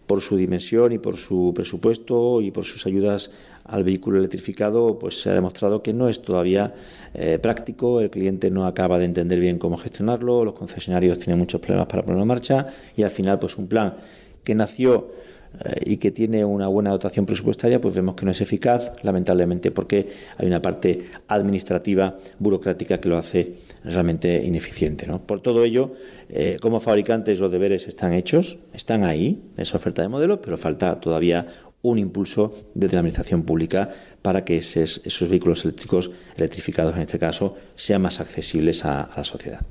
por 0.08 0.22
su 0.22 0.38
dimensión 0.38 0.92
y 0.92 0.98
por 0.98 1.18
su 1.18 1.52
presupuesto 1.56 2.42
y 2.42 2.50
por 2.50 2.66
sus 2.66 2.88
ayudas 2.88 3.30
al 3.64 3.84
vehículo 3.84 4.18
electrificado, 4.18 4.98
pues 4.98 5.22
se 5.22 5.30
ha 5.30 5.34
demostrado 5.34 5.84
que 5.84 5.94
no 5.94 6.10
es 6.10 6.24
todavía 6.24 6.74
eh, 7.14 7.38
práctico, 7.40 8.02
el 8.02 8.10
cliente 8.10 8.50
no 8.50 8.66
acaba 8.66 8.98
de 8.98 9.06
entender 9.06 9.40
bien 9.40 9.60
cómo 9.60 9.78
gestionarlo, 9.78 10.44
los 10.44 10.56
concesionarios 10.56 11.20
tienen 11.20 11.38
muchos 11.38 11.62
problemas 11.62 11.86
para 11.86 12.02
ponerlo 12.02 12.24
en 12.24 12.28
marcha. 12.28 12.68
Y 12.98 13.04
al 13.04 13.12
final 13.12 13.38
pues 13.38 13.58
un 13.58 13.68
plan 13.68 13.94
que 14.44 14.56
nació 14.56 15.12
y 15.86 15.98
que 15.98 16.12
tiene 16.12 16.46
una 16.46 16.68
buena 16.68 16.92
dotación 16.92 17.25
presupuestaria, 17.25 17.81
pues 17.81 17.94
vemos 17.94 18.16
que 18.16 18.25
no 18.25 18.31
es 18.31 18.40
eficaz, 18.42 18.94
lamentablemente, 19.04 19.72
porque 19.72 20.07
hay 20.38 20.48
una 20.48 20.62
parte 20.62 21.06
administrativa, 21.28 22.18
burocrática, 22.40 23.00
que 23.00 23.10
lo 23.10 23.18
hace 23.18 23.56
realmente 23.84 24.44
ineficiente. 24.46 25.07
Por 25.25 25.42
todo 25.42 25.63
ello, 25.63 25.94
eh, 26.30 26.57
como 26.62 26.80
fabricantes 26.80 27.40
los 27.40 27.51
deberes 27.51 27.88
están 27.88 28.13
hechos, 28.13 28.57
están 28.74 29.04
ahí, 29.04 29.42
esa 29.57 29.78
oferta 29.78 30.01
de 30.01 30.07
modelo, 30.07 30.42
pero 30.42 30.57
falta 30.57 31.00
todavía 31.00 31.48
un 31.81 31.98
impulso 31.98 32.54
desde 32.74 32.96
la 32.96 33.00
Administración 33.00 33.44
Pública 33.44 33.90
para 34.21 34.44
que 34.44 34.57
esos, 34.57 35.29
vehículos 35.29 35.63
eléctricos, 35.65 36.12
electrificados 36.36 36.96
en 36.96 37.01
este 37.01 37.20
caso, 37.20 37.55
sean 37.75 38.01
más 38.01 38.20
accesibles 38.20 38.86
a, 38.86 39.10
la 39.15 39.24
sociedad. 39.24 39.62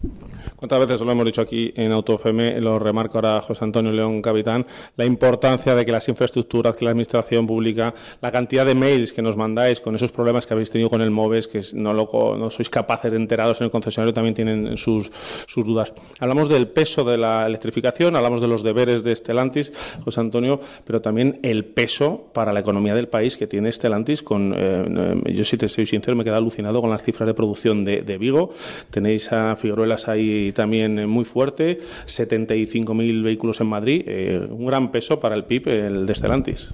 ¿Cuántas 0.57 0.81
veces 0.81 1.01
lo 1.01 1.13
hemos 1.13 1.27
dicho 1.27 1.41
aquí 1.41 1.73
en 1.77 1.93
AutoFM, 1.93 2.61
lo 2.61 2.79
remarca 2.79 3.19
ahora 3.19 3.41
José 3.41 3.65
Antonio 3.65 3.93
León 3.93 4.23
Capitán, 4.23 4.67
la 4.97 5.05
importancia 5.05 5.75
de 5.75 5.85
que 5.85 5.93
las 5.93 6.09
infraestructuras, 6.09 6.77
que 6.77 6.85
la 6.85 6.93
Administración 6.93 7.47
Pública, 7.47 7.95
la 8.21 8.33
cantidad 8.33 8.65
de 8.65 8.75
mails 8.75 9.13
que 9.13 9.23
nos 9.23 9.37
mandáis 9.37 9.81
con 9.81 9.95
esos 9.95 10.13
problemas 10.13 10.47
que 10.47 10.55
habéis 10.55 10.71
tenido 10.71 10.91
con 10.91 11.03
el 11.03 11.11
MOVES, 11.11 11.49
que 11.49 11.61
no, 11.75 11.93
no 11.93 12.51
sois 12.51 12.71
capaces 12.71 13.11
de 13.11 13.17
enteraros 13.17 13.61
en 13.61 13.67
el 13.67 13.71
concesionario, 13.71 14.15
también 14.15 14.35
tienen 14.35 14.77
sus, 14.77 15.11
sus 15.47 15.65
dudas. 15.65 15.93
Hablamos 16.21 16.49
del 16.49 16.69
peso 16.69 17.05
de 17.05 17.19
la 17.19 17.47
electrificación, 17.47 18.17
hablamos 18.17 18.41
de 18.41 18.49
los 18.49 18.63
deberes 18.63 19.03
de 19.03 19.15
Stellantis, 19.15 19.73
José 20.05 20.21
Antonio, 20.21 20.61
pero 20.85 21.01
también 21.01 21.39
el 21.43 21.65
peso 21.65 22.31
para 22.33 22.53
la 22.53 22.61
economía 22.61 22.95
del 22.95 23.09
país 23.09 23.37
que 23.37 23.47
tiene 23.47 23.73
Stellantis 23.73 24.23
con 24.23 24.38
eh, 24.57 25.33
yo 25.33 25.45
si 25.45 25.57
te 25.57 25.69
soy 25.69 25.87
sincero, 25.87 26.17
me 26.17 26.23
he 26.23 26.25
quedado 26.25 26.39
alucinado 26.41 26.81
con 26.81 26.91
las 26.91 27.03
cifras 27.03 27.27
de 27.27 27.35
producción 27.35 27.85
de, 27.85 28.19
Vigo. 28.19 28.53
Tenéis 28.91 29.33
a 29.33 29.57
Figueruelas 29.57 30.09
ahí 30.09 30.53
también 30.53 30.99
eh, 30.99 31.07
muy 31.07 31.25
fuerte, 31.25 31.79
75.000 32.07 33.23
vehículos 33.23 33.61
en 33.61 33.67
Madrid, 33.67 34.03
eh, 34.07 34.47
un 34.51 34.67
gran 34.67 34.91
peso 34.91 35.21
para 35.21 35.35
el 35.35 35.45
PIB, 35.45 35.69
el 35.69 36.07
de 36.07 36.15
Stellantis. 36.15 36.71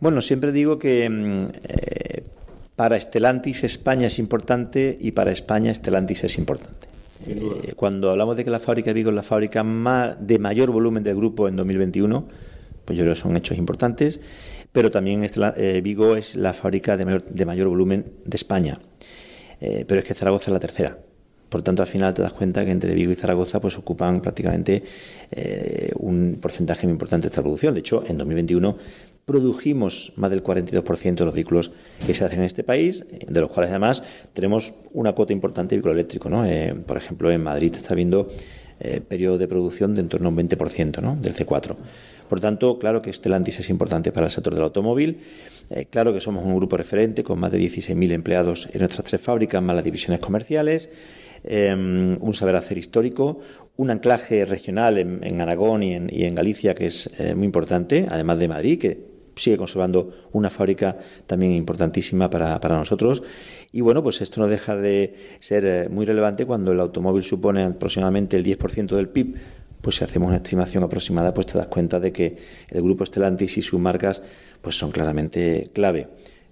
Bueno, 0.00 0.20
siempre 0.20 0.52
digo 0.52 0.78
que 0.78 1.08
mm, 1.08 1.46
para 2.76 3.00
Stellantis 3.00 3.64
España 3.64 4.06
es 4.06 4.18
importante 4.18 4.96
y 5.00 5.12
para 5.12 5.32
España 5.32 5.74
Stellantis 5.74 6.24
es 6.24 6.38
importante. 6.38 6.88
cuando 7.74 8.10
hablamos 8.10 8.36
de 8.36 8.44
que 8.44 8.50
la 8.50 8.58
fábrica 8.58 8.90
de 8.90 8.94
Vigo 8.94 9.10
es 9.10 9.16
la 9.16 9.22
fábrica 9.22 9.64
más, 9.64 10.16
de 10.20 10.38
mayor 10.38 10.70
volumen 10.70 11.02
del 11.02 11.16
grupo 11.16 11.48
en 11.48 11.56
2021, 11.56 12.24
pues 12.84 12.96
yo 12.96 13.04
creo 13.04 13.14
que 13.14 13.20
son 13.20 13.36
hechos 13.36 13.58
importantes 13.58 14.20
pero 14.76 14.90
también 14.90 15.24
eh, 15.24 15.80
Vigo 15.82 16.16
es 16.16 16.36
la 16.36 16.52
fábrica 16.52 16.98
de 16.98 17.06
mayor, 17.06 17.24
de 17.24 17.46
mayor 17.46 17.68
volumen 17.68 18.12
de 18.26 18.36
España. 18.36 18.78
Eh, 19.58 19.86
pero 19.88 20.02
es 20.02 20.06
que 20.06 20.12
Zaragoza 20.12 20.50
es 20.50 20.52
la 20.52 20.58
tercera. 20.58 20.98
Por 21.48 21.62
tanto, 21.62 21.82
al 21.82 21.88
final 21.88 22.12
te 22.12 22.20
das 22.20 22.34
cuenta 22.34 22.62
que 22.62 22.72
entre 22.72 22.94
Vigo 22.94 23.10
y 23.10 23.14
Zaragoza 23.14 23.58
pues 23.58 23.78
ocupan 23.78 24.20
prácticamente 24.20 24.82
eh, 25.30 25.92
un 25.98 26.36
porcentaje 26.42 26.86
muy 26.86 26.92
importante 26.92 27.26
de 27.26 27.30
esta 27.30 27.40
producción. 27.40 27.72
De 27.72 27.80
hecho, 27.80 28.04
en 28.06 28.18
2021 28.18 28.76
produjimos 29.24 30.12
más 30.16 30.30
del 30.30 30.42
42% 30.42 31.14
de 31.14 31.24
los 31.24 31.32
vehículos 31.32 31.72
que 32.06 32.12
se 32.12 32.26
hacen 32.26 32.40
en 32.40 32.44
este 32.44 32.62
país, 32.62 33.06
de 33.26 33.40
los 33.40 33.48
cuales 33.48 33.70
además 33.70 34.02
tenemos 34.34 34.74
una 34.92 35.14
cuota 35.14 35.32
importante 35.32 35.74
de 35.74 35.78
vehículo 35.78 35.94
eléctrico. 35.94 36.28
¿no? 36.28 36.44
Por 36.84 36.98
ejemplo, 36.98 37.30
en 37.30 37.42
Madrid 37.42 37.72
está 37.74 37.94
viendo 37.94 38.28
eh, 38.78 39.00
periodo 39.00 39.38
de 39.38 39.48
producción 39.48 39.94
de 39.94 40.02
en 40.02 40.10
torno 40.10 40.28
a 40.28 40.30
un 40.30 40.36
20% 40.36 41.00
¿no? 41.00 41.16
del 41.16 41.32
C4. 41.32 41.76
Por 42.28 42.40
tanto, 42.40 42.78
claro 42.78 43.02
que 43.02 43.12
Stellantis 43.12 43.60
es 43.60 43.70
importante 43.70 44.12
para 44.12 44.26
el 44.26 44.32
sector 44.32 44.54
del 44.54 44.64
automóvil. 44.64 45.18
Eh, 45.70 45.86
claro 45.90 46.12
que 46.12 46.20
somos 46.20 46.44
un 46.44 46.56
grupo 46.56 46.76
referente 46.76 47.24
con 47.24 47.38
más 47.38 47.52
de 47.52 47.58
16.000 47.58 48.12
empleados 48.12 48.68
en 48.72 48.80
nuestras 48.80 49.06
tres 49.06 49.20
fábricas, 49.20 49.62
más 49.62 49.76
las 49.76 49.84
divisiones 49.84 50.20
comerciales. 50.20 50.90
un 51.48 52.34
saber 52.34 52.56
hacer 52.56 52.76
histórico, 52.78 53.40
un 53.76 53.90
anclaje 53.90 54.44
regional 54.44 54.98
en, 54.98 55.40
Aragón 55.40 55.82
y 55.82 55.94
en, 55.94 56.34
Galicia 56.34 56.74
que 56.74 56.86
es 56.86 57.08
muy 57.36 57.44
importante, 57.44 58.06
además 58.10 58.38
de 58.40 58.48
Madrid, 58.48 58.80
que 58.80 59.16
sigue 59.36 59.56
conservando 59.58 60.10
una 60.32 60.50
fábrica 60.50 60.96
también 61.26 61.52
importantísima 61.52 62.28
para, 62.28 62.58
para 62.58 62.76
nosotros. 62.76 63.22
Y 63.70 63.82
bueno, 63.82 64.02
pues 64.02 64.22
esto 64.22 64.40
no 64.40 64.48
deja 64.48 64.74
de 64.74 65.14
ser 65.38 65.66
eh, 65.66 65.88
muy 65.88 66.06
relevante 66.06 66.46
cuando 66.46 66.72
el 66.72 66.80
automóvil 66.80 67.22
supone 67.22 67.62
aproximadamente 67.62 68.36
el 68.36 68.44
10% 68.44 68.96
del 68.96 69.08
PIB. 69.08 69.36
Pues 69.80 69.96
si 69.96 70.04
hacemos 70.04 70.28
una 70.28 70.38
estimación 70.38 70.82
aproximada, 70.82 71.32
pues 71.32 71.46
te 71.46 71.58
das 71.58 71.68
cuenta 71.68 72.00
de 72.00 72.12
que 72.12 72.36
el 72.70 72.82
grupo 72.82 73.04
Stellantis 73.06 73.58
y 73.58 73.62
sus 73.62 73.78
marcas 73.78 74.22
pues 74.60 74.76
son 74.76 74.90
claramente 74.90 75.70
clave 75.72 76.08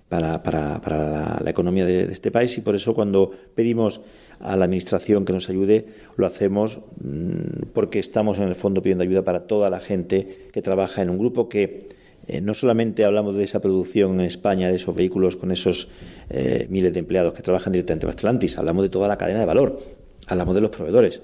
para, 0.08 0.42
para, 0.42 1.40
la, 1.42 1.50
economía 1.50 1.86
de, 1.86 2.06
de, 2.06 2.12
este 2.12 2.30
país 2.30 2.56
y 2.58 2.60
por 2.60 2.76
eso 2.76 2.94
cuando 2.94 3.30
pedimos 3.54 4.02
a 4.40 4.56
la 4.56 4.66
Administración 4.66 5.24
que 5.24 5.32
nos 5.32 5.48
ayude, 5.48 5.86
lo 6.16 6.26
hacemos 6.26 6.80
mm, 7.02 7.70
porque 7.72 7.98
estamos 7.98 8.38
en 8.38 8.48
el 8.48 8.54
fondo 8.54 8.82
pidiendo 8.82 9.02
ayuda 9.02 9.24
para 9.24 9.46
toda 9.46 9.70
la 9.70 9.80
gente 9.80 10.48
que 10.52 10.62
trabaja 10.62 11.02
en 11.02 11.10
un 11.10 11.18
grupo 11.18 11.48
que 11.48 11.88
eh, 12.26 12.40
no 12.40 12.54
solamente 12.54 13.04
hablamos 13.04 13.34
de 13.36 13.44
esa 13.44 13.60
producción 13.60 14.20
en 14.20 14.26
España, 14.26 14.68
de 14.68 14.76
esos 14.76 14.94
vehículos 14.94 15.36
con 15.36 15.50
esos 15.50 15.88
eh, 16.30 16.66
miles 16.70 16.92
de 16.92 17.00
empleados 17.00 17.34
que 17.34 17.42
trabajan 17.42 17.72
directamente 17.72 18.06
para 18.06 18.16
Stellantis, 18.16 18.58
hablamos 18.58 18.82
de 18.82 18.88
toda 18.88 19.08
la 19.08 19.18
cadena 19.18 19.40
de 19.40 19.46
valor, 19.46 19.80
hablamos 20.26 20.54
de 20.54 20.60
los 20.60 20.70
proveedores, 20.70 21.22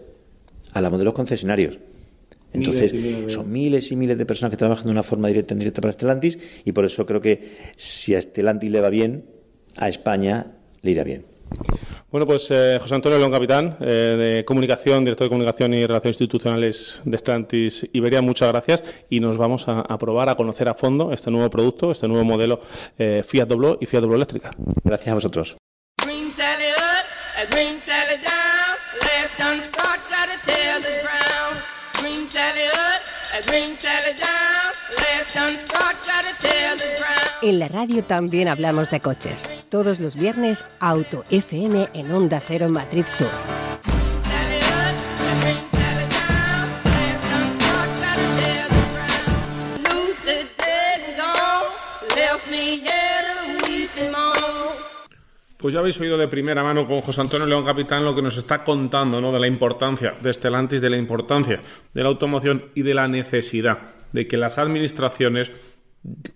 hablamos 0.73 0.99
de 0.99 1.04
los 1.04 1.14
concesionarios. 1.14 1.78
Entonces, 2.52 2.92
son 3.33 3.50
miles 3.50 3.92
y 3.92 3.97
miles 3.97 4.19
de 4.19 4.26
personas 4.26 4.50
que 4.50 4.57
trabajan 4.57 4.87
de 4.87 4.90
una 4.90 5.02
forma 5.02 5.28
directa 5.28 5.54
o 5.54 5.57
indirecta 5.57 5.80
para 5.80 5.92
Stellantis 5.92 6.38
y 6.64 6.73
por 6.73 6.85
eso 6.85 7.07
creo 7.07 7.21
que 7.21 7.49
si 7.76 8.14
a 8.14 8.23
Stellantis 8.23 8.71
le 8.71 8.80
va 8.80 8.88
bien, 8.88 9.25
a 9.76 9.88
España 9.88 10.59
le 10.83 10.90
irá 10.90 11.04
bien. 11.04 11.25
Bueno, 12.11 12.26
pues 12.26 12.50
eh, 12.50 12.78
José 12.80 12.95
Antonio 12.95 13.19
León 13.19 13.30
Capitán, 13.30 13.76
eh, 13.80 14.37
de 14.37 14.45
Comunicación, 14.45 15.04
director 15.04 15.26
de 15.26 15.28
Comunicación 15.28 15.75
y 15.75 15.87
Relaciones 15.87 16.21
Institucionales 16.21 17.02
de 17.04 17.19
Stellantis 17.19 17.88
Iberia, 17.92 18.21
muchas 18.21 18.49
gracias 18.49 18.83
y 19.09 19.21
nos 19.21 19.37
vamos 19.37 19.64
a, 19.69 19.97
probar, 19.99 20.28
a 20.28 20.35
conocer 20.35 20.69
a 20.69 20.75
fondo 20.75 21.12
este 21.12 21.30
nuevo 21.30 21.49
producto, 21.50 21.92
este 21.92 22.09
nuevo 22.09 22.25
modelo 22.25 22.61
eh, 22.99 23.23
Fiat 23.25 23.47
Doblo 23.47 23.78
y 23.80 23.87
Fiat 23.87 24.02
Doblo 24.02 24.16
Eléctrica. 24.16 24.50
Gracias 24.85 25.09
a 25.09 25.14
vosotros. 25.14 25.60
En 37.43 37.59
la 37.59 37.69
radio 37.69 38.05
también 38.05 38.49
hablamos 38.49 38.91
de 38.91 39.01
coches. 39.01 39.45
Todos 39.69 39.99
los 39.99 40.15
viernes, 40.15 40.65
Auto 40.79 41.25
FM 41.31 41.89
en 41.95 42.13
Onda 42.13 42.43
Cero 42.47 42.69
Madrid 42.69 43.07
Sur. 43.09 43.31
Pues 55.61 55.75
ya 55.75 55.81
habéis 55.81 56.00
oído 56.00 56.17
de 56.17 56.26
primera 56.26 56.62
mano 56.62 56.87
con 56.87 57.02
José 57.02 57.21
Antonio 57.21 57.47
León 57.47 57.67
Capitán 57.67 58.02
lo 58.02 58.14
que 58.14 58.23
nos 58.23 58.38
está 58.38 58.64
contando 58.64 59.21
¿no? 59.21 59.31
de 59.31 59.38
la 59.40 59.47
importancia 59.47 60.14
de 60.19 60.33
Stellantis, 60.33 60.81
de 60.81 60.88
la 60.88 60.97
importancia 60.97 61.61
de 61.93 62.02
la 62.02 62.09
automoción 62.09 62.71
y 62.75 62.81
de 62.81 62.95
la 62.95 63.09
necesidad 63.09 63.79
de 64.12 64.26
que 64.26 64.38
las 64.38 64.57
administraciones 64.57 65.52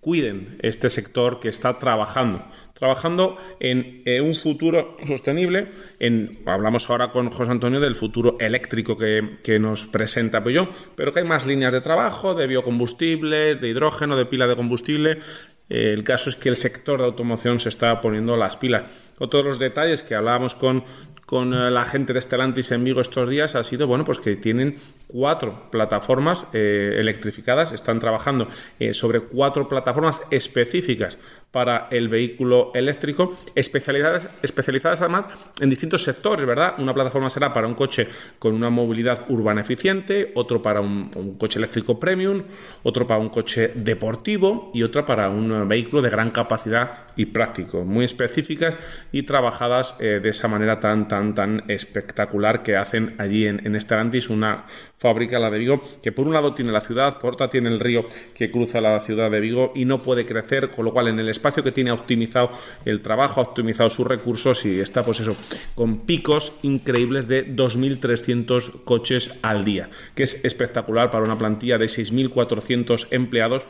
cuiden 0.00 0.58
este 0.60 0.90
sector 0.90 1.40
que 1.40 1.48
está 1.48 1.78
trabajando, 1.78 2.42
trabajando 2.74 3.38
en 3.60 4.02
un 4.22 4.34
futuro 4.34 4.98
sostenible. 5.06 5.68
En, 5.98 6.40
hablamos 6.44 6.90
ahora 6.90 7.08
con 7.08 7.30
José 7.30 7.50
Antonio 7.50 7.80
del 7.80 7.94
futuro 7.94 8.36
eléctrico 8.40 8.98
que, 8.98 9.58
nos 9.58 9.86
presenta 9.86 10.44
Peugeot, 10.44 10.68
pero 10.96 11.14
que 11.14 11.20
hay 11.20 11.26
más 11.26 11.46
líneas 11.46 11.72
de 11.72 11.80
trabajo, 11.80 12.34
de 12.34 12.46
biocombustibles, 12.46 13.58
de 13.58 13.68
hidrógeno, 13.68 14.18
de 14.18 14.26
pila 14.26 14.46
de 14.46 14.56
combustible. 14.56 15.20
El 15.68 16.04
caso 16.04 16.30
es 16.30 16.36
que 16.36 16.48
el 16.48 16.56
sector 16.56 17.00
de 17.00 17.06
automoción 17.06 17.58
se 17.60 17.68
está 17.68 18.00
poniendo 18.00 18.36
las 18.36 18.56
pilas. 18.56 18.90
Otros 19.18 19.44
los 19.44 19.58
detalles 19.58 20.02
que 20.02 20.14
hablábamos 20.14 20.54
con 20.54 20.84
con 21.26 21.54
eh, 21.54 21.70
la 21.70 21.84
gente 21.84 22.12
de 22.12 22.20
Stellantis 22.20 22.72
en 22.72 22.84
Vigo 22.84 23.00
estos 23.00 23.28
días 23.28 23.54
ha 23.54 23.64
sido 23.64 23.86
bueno 23.86 24.04
pues 24.04 24.18
que 24.18 24.36
tienen 24.36 24.76
cuatro 25.06 25.70
plataformas 25.70 26.44
eh, 26.52 26.96
electrificadas 26.98 27.72
están 27.72 28.00
trabajando 28.00 28.48
eh, 28.78 28.94
sobre 28.94 29.20
cuatro 29.20 29.68
plataformas 29.68 30.22
específicas 30.30 31.18
para 31.54 31.86
el 31.92 32.08
vehículo 32.08 32.72
eléctrico, 32.74 33.38
especializadas, 33.54 34.28
especializadas 34.42 35.00
además 35.00 35.26
en 35.60 35.70
distintos 35.70 36.02
sectores, 36.02 36.44
¿verdad? 36.44 36.74
Una 36.78 36.92
plataforma 36.92 37.30
será 37.30 37.52
para 37.52 37.68
un 37.68 37.74
coche 37.74 38.08
con 38.40 38.54
una 38.54 38.70
movilidad 38.70 39.24
urbana 39.28 39.60
eficiente, 39.60 40.32
otro 40.34 40.60
para 40.60 40.80
un, 40.80 41.36
coche 41.38 41.60
eléctrico 41.60 42.00
premium, 42.00 42.42
otro 42.82 43.06
para 43.06 43.20
un 43.20 43.28
coche 43.28 43.70
deportivo 43.76 44.72
y 44.74 44.82
otra 44.82 45.06
para 45.06 45.28
un 45.28 45.68
vehículo 45.68 46.02
de 46.02 46.10
gran 46.10 46.32
capacidad 46.32 47.04
y 47.14 47.26
práctico, 47.26 47.84
muy 47.84 48.04
específicas 48.04 48.76
y 49.12 49.22
trabajadas 49.22 49.94
eh, 50.00 50.18
de 50.20 50.30
esa 50.30 50.48
manera 50.48 50.80
tan, 50.80 51.06
tan, 51.06 51.36
tan 51.36 51.62
espectacular 51.68 52.64
que 52.64 52.76
hacen 52.76 53.14
allí 53.18 53.46
en, 53.46 53.64
en 53.64 53.80
Stellantis, 53.80 54.28
una 54.28 54.64
fábrica, 55.04 55.38
la 55.38 55.50
de 55.50 55.58
Vigo, 55.58 55.82
que 56.02 56.12
por 56.12 56.26
un 56.26 56.32
lado 56.32 56.54
tiene 56.54 56.72
la 56.72 56.80
ciudad, 56.80 57.18
por 57.18 57.34
otra 57.34 57.50
tiene 57.50 57.68
el 57.68 57.78
río 57.78 58.06
que 58.34 58.50
cruza 58.50 58.80
la 58.80 58.98
ciudad 59.00 59.30
de 59.30 59.38
Vigo 59.38 59.70
y 59.74 59.84
no 59.84 59.98
puede 59.98 60.24
crecer, 60.24 60.70
con 60.70 60.86
lo 60.86 60.92
cual 60.92 61.08
en 61.08 61.20
el 61.20 61.28
espacio 61.28 61.62
que 61.62 61.72
tiene 61.72 61.92
optimizado 61.92 62.48
el 62.86 63.02
trabajo, 63.02 63.42
ha 63.42 63.44
optimizado 63.44 63.90
sus 63.90 64.06
recursos 64.06 64.64
y 64.64 64.80
está 64.80 65.04
pues 65.04 65.20
eso, 65.20 65.36
con 65.74 66.06
picos 66.06 66.54
increíbles 66.62 67.28
de 67.28 67.54
2.300 67.54 68.84
coches 68.84 69.38
al 69.42 69.66
día, 69.66 69.90
que 70.14 70.22
es 70.22 70.42
espectacular 70.42 71.10
para 71.10 71.24
una 71.24 71.36
plantilla 71.36 71.76
de 71.76 71.84
6.400 71.84 73.08
empleados. 73.10 73.66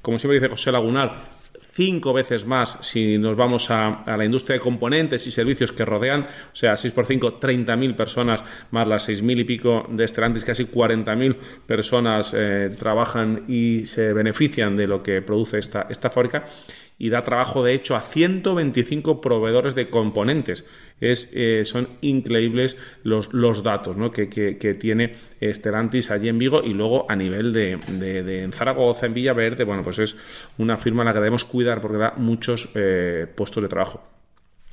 Como 0.00 0.18
siempre 0.18 0.40
dice 0.40 0.48
José 0.48 0.72
Lagunar, 0.72 1.28
cinco 1.78 2.12
veces 2.12 2.44
más 2.44 2.76
si 2.80 3.18
nos 3.18 3.36
vamos 3.36 3.70
a, 3.70 4.02
la 4.04 4.24
industria 4.24 4.54
de 4.54 4.60
componentes 4.60 5.24
y 5.28 5.30
servicios 5.30 5.70
que 5.70 5.84
rodean, 5.84 6.22
o 6.22 6.56
sea, 6.56 6.76
6 6.76 6.92
por 6.92 7.06
5, 7.06 7.38
30.000 7.38 7.94
personas, 7.94 8.42
más 8.72 8.88
las 8.88 9.08
6.000 9.08 9.40
y 9.40 9.44
pico 9.44 9.86
de 9.88 10.08
Stellantis, 10.08 10.44
casi 10.44 10.64
40.000 10.64 11.36
personas 11.68 12.34
eh, 12.34 12.74
trabajan 12.76 13.44
y 13.46 13.86
se 13.86 14.12
benefician 14.12 14.76
de 14.76 14.88
lo 14.88 15.04
que 15.04 15.22
produce 15.22 15.60
esta, 15.60 15.86
esta 15.88 16.10
fábrica 16.10 16.46
y 16.98 17.10
da 17.10 17.22
trabajo 17.22 17.62
de 17.62 17.74
hecho 17.74 17.94
a 17.94 18.02
125 18.02 19.20
proveedores 19.20 19.76
de 19.76 19.88
componentes. 19.88 20.64
Es, 21.00 21.30
eh, 21.34 21.64
son 21.64 21.88
increíbles 22.00 22.76
los, 23.04 23.32
los 23.32 23.62
datos 23.62 23.96
que, 24.10 24.28
que, 24.28 24.74
tiene 24.74 25.14
Stellantis 25.40 26.10
allí 26.10 26.28
en 26.28 26.38
Vigo 26.38 26.62
y 26.64 26.74
luego 26.74 27.06
a 27.08 27.16
nivel 27.16 27.52
de, 27.52 27.78
de, 27.98 28.42
en 28.42 28.52
Zaragoza, 28.52 29.06
en 29.06 29.14
Villaverde, 29.14 29.64
bueno, 29.64 29.82
pues 29.82 29.98
es 30.00 30.16
una 30.58 30.76
firma 30.76 31.02
a 31.02 31.06
la 31.06 31.12
que 31.12 31.18
debemos 31.18 31.44
cuidar 31.44 31.80
porque 31.80 31.98
da 31.98 32.14
muchos 32.16 32.70
eh, 32.74 33.26
puestos 33.34 33.62
de 33.62 33.68
trabajo. 33.68 34.17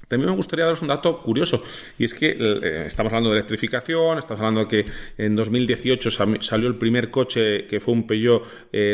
También 0.08 0.30
me 0.30 0.36
gustaría 0.36 0.66
daros 0.66 0.82
un 0.82 0.88
dato 0.88 1.22
curioso, 1.22 1.64
y 1.98 2.04
es 2.04 2.14
que 2.14 2.38
eh, 2.40 2.84
estamos 2.86 3.12
hablando 3.12 3.32
de 3.32 3.38
electrificación, 3.38 4.20
estamos 4.20 4.40
hablando 4.40 4.66
de 4.66 4.68
que 4.68 4.92
en 5.18 5.36
2018 5.36 6.12
salió 6.42 6.68
el 6.68 6.76
primer 6.76 7.10
coche 7.10 7.66
que 7.66 7.80
fue 7.80 7.94
un 7.94 8.06
Peugeot 8.06 8.44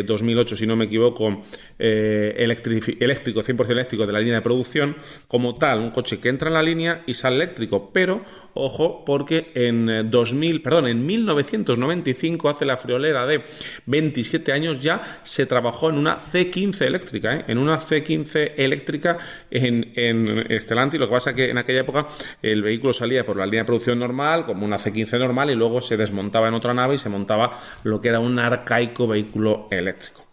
2008, 0.05 0.55
eh, 0.55 0.57
si 0.57 0.67
no 0.67 0.75
me 0.75 0.85
equivoco, 0.85 1.43
eh, 1.77 2.33
eléctrico, 2.37 3.41
100% 3.41 3.69
eléctrico 3.71 4.05
de 4.05 4.13
la 4.13 4.19
línea 4.19 4.35
de 4.35 4.41
producción, 4.41 4.95
como 5.27 5.55
tal, 5.55 5.79
un 5.79 5.91
coche 5.91 6.19
que 6.19 6.29
entra 6.29 6.47
en 6.47 6.53
la 6.53 6.63
línea 6.63 7.03
y 7.05 7.13
sale 7.13 7.35
eléctrico, 7.35 7.91
pero 7.91 8.23
ojo, 8.53 9.03
porque 9.05 9.51
en 9.55 10.09
2000, 10.09 10.61
perdón, 10.61 10.87
en 10.87 11.05
1995, 11.05 12.49
hace 12.49 12.65
la 12.65 12.77
friolera 12.77 13.25
de 13.25 13.41
27 13.85 14.51
años, 14.53 14.81
ya 14.81 15.19
se 15.23 15.45
trabajó 15.45 15.89
en 15.89 15.97
una 15.97 16.17
C15 16.19 16.85
eléctrica, 16.85 17.45
en 17.47 17.57
una 17.57 17.79
C15 17.79 18.53
eléctrica 18.55 19.17
en, 19.49 19.91
en 19.95 20.61
Stellantis 20.61 21.00
lo 21.01 21.07
que 21.07 21.13
pasa 21.13 21.31
es 21.31 21.35
que 21.35 21.49
en 21.49 21.57
aquella 21.57 21.81
época 21.81 22.07
el 22.41 22.61
vehículo 22.61 22.93
salía 22.93 23.25
por 23.25 23.35
la 23.35 23.45
línea 23.45 23.61
de 23.61 23.65
producción 23.65 23.99
normal, 23.99 24.45
como 24.45 24.65
una 24.65 24.77
C15 24.77 25.19
normal, 25.19 25.49
y 25.49 25.55
luego 25.55 25.81
se 25.81 25.97
desmontaba 25.97 26.47
en 26.47 26.53
otra 26.53 26.73
nave 26.73 26.95
y 26.95 26.97
se 26.97 27.09
montaba 27.09 27.59
lo 27.83 27.99
que 27.99 28.09
era 28.09 28.19
un 28.19 28.39
arcaico 28.39 29.07
vehículo 29.07 29.67
eléctrico. 29.71 30.25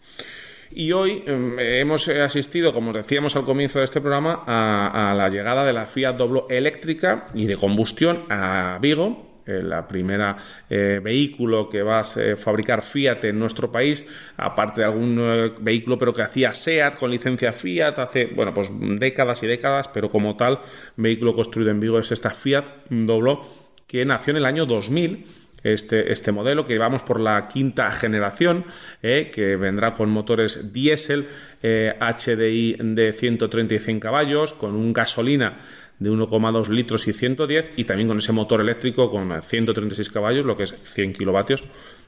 Y 0.71 0.91
hoy 0.91 1.23
em, 1.25 1.57
hemos 1.59 2.07
asistido, 2.07 2.73
como 2.73 2.93
decíamos 2.93 3.35
al 3.35 3.43
comienzo 3.43 3.79
de 3.79 3.85
este 3.85 4.01
programa, 4.01 4.43
a, 4.45 5.13
la 5.15 5.29
llegada 5.29 5.65
de 5.65 5.73
la 5.73 5.87
Fiat 5.87 6.15
Doblo 6.15 6.47
eléctrica 6.49 7.25
y 7.33 7.45
de 7.45 7.57
combustión 7.57 8.25
a 8.29 8.77
Vigo, 8.79 9.28
la 9.63 9.87
primera 9.87 10.37
vehículo 10.69 11.69
que 11.69 11.81
va 11.81 11.99
a 11.99 12.03
fabricar 12.37 12.83
Fiat 12.83 13.23
en 13.25 13.39
nuestro 13.39 13.71
país, 13.71 14.05
aparte 14.37 14.81
de 14.81 14.87
algún 14.87 15.53
vehículo 15.59 15.97
pero 15.97 16.13
que 16.13 16.21
hacía 16.21 16.53
SEAT 16.53 16.97
con 16.97 17.11
licencia 17.11 17.51
Fiat 17.51 17.97
hace, 17.99 18.27
bueno, 18.27 18.53
pues 18.53 18.69
décadas 18.71 19.41
y 19.43 19.47
décadas, 19.47 19.87
pero 19.87 20.09
como 20.09 20.35
tal, 20.35 20.59
vehículo 20.95 21.33
construido 21.33 21.71
en 21.71 21.79
Vigo 21.79 21.99
es 21.99 22.11
esta 22.11 22.29
Fiat 22.29 22.65
Doblo 22.89 23.41
que 23.87 24.05
nació 24.05 24.31
en 24.31 24.37
el 24.37 24.45
año 24.45 24.65
2000 24.65 25.25
este, 25.63 26.11
este 26.11 26.31
modelo, 26.31 26.65
que 26.65 26.77
vamos 26.77 27.03
por 27.03 27.19
la 27.19 27.47
quinta 27.47 27.91
generación, 27.91 28.65
eh, 29.01 29.31
que 29.33 29.55
vendrá 29.55 29.93
con 29.93 30.09
motores 30.09 30.73
diésel 30.73 31.27
HDI 31.61 32.71
eh, 32.73 32.77
de 32.79 33.13
135 33.13 33.99
caballos, 33.99 34.53
con 34.53 34.75
un 34.75 34.93
gasolina 34.93 35.57
de 35.99 36.09
1,2 36.09 36.69
litros 36.69 37.07
y 37.07 37.13
110, 37.13 37.73
y 37.75 37.83
también 37.83 38.07
con 38.07 38.17
ese 38.17 38.31
motor 38.31 38.61
eléctrico 38.61 39.09
con 39.09 39.41
136 39.41 40.09
caballos, 40.09 40.45
lo 40.45 40.55
que 40.55 40.63
es 40.63 40.73
100 40.73 41.13
kilovatios 41.13 41.63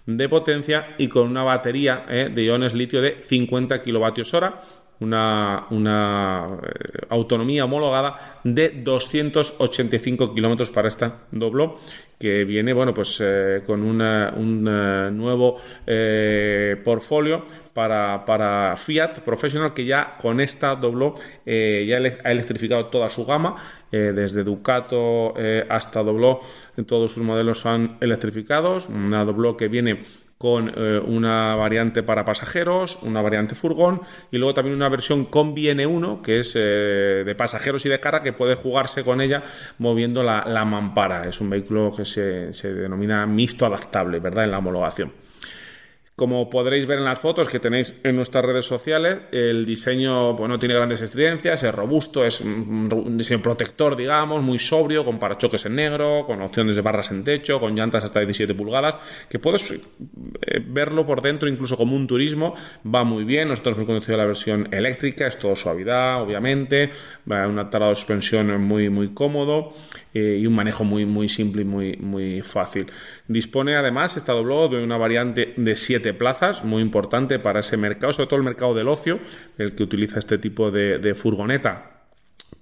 de 0.06 0.30
potencia, 0.30 0.96
y 0.98 1.08
con 1.10 1.28
una 1.28 1.44
batería 1.44 2.06
eh, 2.10 2.30
de 2.34 2.44
iones 2.44 2.74
litio 2.74 3.02
de 3.02 3.22
50 3.22 3.82
kilovatios 3.82 4.34
hora, 4.34 4.62
una, 5.02 5.66
una 5.72 6.58
autonomía 7.10 7.66
homologada 7.66 8.40
de 8.44 8.70
285 8.70 10.34
kilómetros 10.34 10.72
para 10.72 10.88
esta 10.88 11.24
dobló 11.32 11.80
que 12.20 12.46
viene 12.46 12.72
bueno 12.72 12.94
pues 12.94 13.20
eh, 13.20 13.64
con 13.66 13.82
un 13.82 14.64
nuevo 15.18 15.58
eh, 15.88 16.80
portfolio 16.84 17.44
para, 17.74 18.24
para, 18.26 18.78
Fiat 18.78 19.22
Professional 19.22 19.74
que 19.74 19.86
ya 19.86 20.18
con 20.22 20.40
esta 20.40 20.76
dobló 20.76 21.16
eh, 21.46 21.84
ya 21.88 21.98
ha 21.98 22.32
electrificado 22.32 22.86
toda 22.88 23.10
su 23.10 23.26
gama 23.26 23.56
desde 23.92 24.46
Ducato 24.46 25.34
hasta 25.68 26.02
dobló 26.02 26.40
todos 26.88 27.12
sus 27.12 27.24
modelos 27.24 27.60
son 27.60 27.98
electrificados 28.00 28.88
una 28.88 29.26
dobló 29.26 29.58
que 29.58 29.68
viene 29.68 30.00
con 30.42 30.74
una 31.08 31.56
variante 31.56 32.02
para 32.02 32.26
pasajeros, 32.26 32.98
una 33.04 33.22
variante 33.22 33.54
furgón 33.54 34.02
y 34.32 34.40
luego 34.40 34.56
también 34.56 34.76
una 34.76 34.90
versión 34.90 35.26
con 35.26 35.56
N1 35.56 36.24
que 36.24 36.40
es 36.40 36.56
de 36.56 37.36
pasajeros 37.38 37.86
y 37.86 37.90
de 37.90 38.00
carga 38.00 38.24
que 38.24 38.34
puede 38.34 38.56
jugarse 38.56 39.04
con 39.04 39.22
ella 39.22 39.44
moviendo 39.78 40.24
la, 40.24 40.44
la 40.48 40.66
mampara. 40.66 41.28
Es 41.30 41.40
un 41.42 41.50
vehículo 41.52 41.94
que 41.96 42.06
se, 42.06 42.74
denomina 42.74 43.26
mixto 43.28 43.66
adaptable, 43.68 44.20
¿verdad? 44.20 44.46
En 44.46 44.52
la 44.52 44.58
homologación. 44.58 45.12
Como 46.22 46.52
podréis 46.52 46.86
ver 46.86 47.00
en 47.00 47.06
las 47.06 47.18
fotos 47.18 47.50
que 47.50 47.60
tenéis 47.60 47.96
en 48.04 48.16
nuestras 48.16 48.46
redes 48.46 48.68
sociales, 48.68 49.22
el 49.32 49.66
diseño 49.66 50.36
bueno, 50.36 50.60
tiene 50.60 50.76
grandes 50.76 51.02
estridencias, 51.02 51.64
es 51.64 51.74
robusto, 51.74 52.24
es 52.24 52.42
un 52.42 53.18
diseño 53.18 53.42
protector, 53.42 53.96
digamos, 53.96 54.40
muy 54.44 54.60
sobrio, 54.60 55.04
con 55.04 55.18
parachoques 55.18 55.66
en 55.66 55.78
negro, 55.78 56.24
con 56.28 56.40
opciones 56.44 56.76
de 56.76 56.84
barras 56.84 57.10
en 57.10 57.24
techo, 57.24 57.60
con 57.60 57.76
llantas 57.76 58.04
hasta 58.04 58.20
17 58.20 58.54
pulgadas, 58.54 58.98
que 59.28 59.40
puedes 59.40 59.72
eh, 59.72 59.80
verlo 60.64 61.08
por 61.08 61.24
dentro 61.24 61.50
incluso 61.50 61.76
como 61.76 61.96
un 61.96 62.06
turismo, 62.06 62.54
va 62.86 63.04
muy 63.04 63.24
bien. 63.24 63.48
Nosotros 63.48 63.78
hemos 63.78 63.88
conocido 63.88 64.18
la 64.20 64.26
versión 64.26 64.72
eléctrica, 64.72 65.26
es 65.26 65.40
todo 65.40 65.56
suavidad, 65.56 66.22
obviamente, 66.22 66.92
una 67.26 67.68
tala 67.68 67.90
de 67.90 67.96
suspensión 67.96 68.62
muy, 68.62 68.92
muy 68.92 69.12
cómodo 69.16 69.74
eh, 70.14 70.38
y 70.40 70.46
un 70.46 70.54
manejo 70.54 70.84
muy, 70.84 71.08
muy 71.08 71.28
simple 71.28 71.64
y 71.64 71.66
muy, 71.66 71.98
muy 71.98 72.42
fácil. 72.42 72.86
Dispone 73.32 73.78
además, 73.78 74.18
está 74.18 74.34
doblado 74.34 74.68
de 74.68 74.84
una 74.84 74.98
variante 74.98 75.54
de 75.56 75.76
7 75.78 76.14
plazas, 76.14 76.66
muy 76.66 76.82
importante 76.82 77.40
para 77.40 77.62
ese 77.62 77.78
mercado, 77.78 78.12
sobre 78.12 78.28
todo 78.28 78.38
el 78.38 78.44
mercado 78.44 78.74
del 78.76 78.90
ocio, 78.90 79.22
el 79.58 79.74
que 79.74 79.84
utiliza 79.84 80.20
este 80.20 80.38
tipo 80.38 80.70
de, 80.70 81.16
furgoneta 81.16 81.88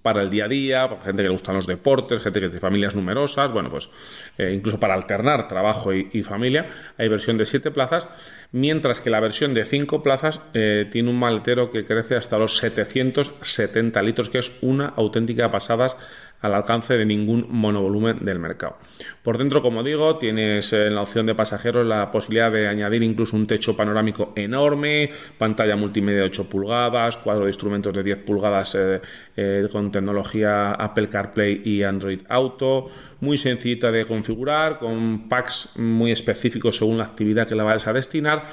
para 0.03 0.21
el 0.21 0.29
día 0.29 0.45
a 0.45 0.47
día, 0.47 0.87
gente 1.03 1.23
que 1.23 1.23
le 1.23 1.29
gustan 1.29 1.55
los 1.55 1.65
deportes, 1.65 2.21
gente 2.21 2.39
que 2.39 2.47
tiene 2.49 2.59
familias 2.59 2.93
numerosas, 2.93 3.51
bueno, 3.51 3.71
pues 3.71 3.89
eh, 4.37 4.53
incluso 4.53 4.79
para 4.79 4.93
alternar 4.93 5.47
trabajo 5.47 5.91
y, 5.91 6.21
familia, 6.21 6.69
hay 6.97 7.09
versión 7.09 7.37
de 7.37 7.47
7 7.47 7.71
plazas, 7.71 8.07
mientras 8.51 9.01
que 9.01 9.09
la 9.09 9.19
versión 9.19 9.55
de 9.55 9.65
5 9.65 10.03
plazas 10.03 10.39
eh, 10.53 10.87
tiene 10.91 11.09
un 11.09 11.17
maletero 11.17 11.71
que 11.71 11.83
crece 11.83 12.15
hasta 12.15 12.37
los 12.37 12.57
770 12.57 14.01
litros, 14.03 14.29
que 14.29 14.37
es 14.37 14.51
una 14.61 14.85
auténtica 14.89 15.49
pasada 15.49 15.97
al 16.41 16.53
alcance 16.53 16.97
de 16.97 17.05
ningún 17.05 17.45
monovolumen 17.49 18.23
del 18.23 18.39
mercado. 18.39 18.77
Por 19.23 19.37
dentro, 19.37 19.61
como 19.61 19.83
digo, 19.83 20.17
tienes 20.17 20.71
en 20.73 20.95
la 20.95 21.01
opción 21.01 21.25
de 21.25 21.35
pasajeros 21.35 21.85
la 21.85 22.11
posibilidad 22.11 22.51
de 22.51 22.67
añadir 22.67 23.03
incluso 23.03 23.35
un 23.35 23.47
techo 23.47 23.75
panorámico 23.75 24.33
enorme, 24.35 25.11
pantalla 25.37 25.75
multimedia 25.75 26.19
de 26.19 26.25
8 26.25 26.49
pulgadas, 26.49 27.17
cuadro 27.17 27.43
de 27.43 27.51
instrumentos 27.51 27.93
de 27.93 28.03
10 28.03 28.19
pulgadas 28.19 28.75
eh, 28.75 29.01
eh, 29.35 29.67
con 29.71 29.91
tecnología 29.91 30.71
Apple 30.71 31.09
CarPlay 31.09 31.61
y 31.65 31.83
Android 31.83 32.21
Auto, 32.29 32.87
muy 33.19 33.37
sencillita 33.37 33.91
de 33.91 34.05
configurar, 34.05 34.79
con 34.79 35.27
packs 35.27 35.77
muy 35.77 36.11
específicos 36.11 36.77
según 36.77 36.97
la 36.97 37.05
actividad 37.05 37.47
que 37.47 37.55
la 37.55 37.63
vayas 37.63 37.87
a 37.87 37.93
destinar 37.93 38.43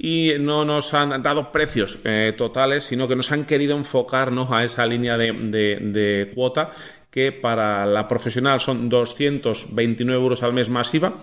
y 0.00 0.34
no 0.38 0.64
nos 0.64 0.94
han 0.94 1.20
dado 1.24 1.50
precios 1.50 1.98
eh, 2.04 2.32
totales, 2.36 2.84
sino 2.84 3.08
que 3.08 3.16
nos 3.16 3.32
han 3.32 3.44
querido 3.44 3.76
enfocarnos 3.76 4.48
a 4.52 4.62
esa 4.62 4.86
línea 4.86 5.16
de 5.18 6.30
cuota 6.36 6.70
que 7.18 7.32
para 7.32 7.84
la 7.84 8.06
profesional 8.06 8.60
son 8.60 8.88
229 8.88 10.22
euros 10.22 10.44
al 10.44 10.52
mes 10.52 10.68
masiva, 10.68 11.18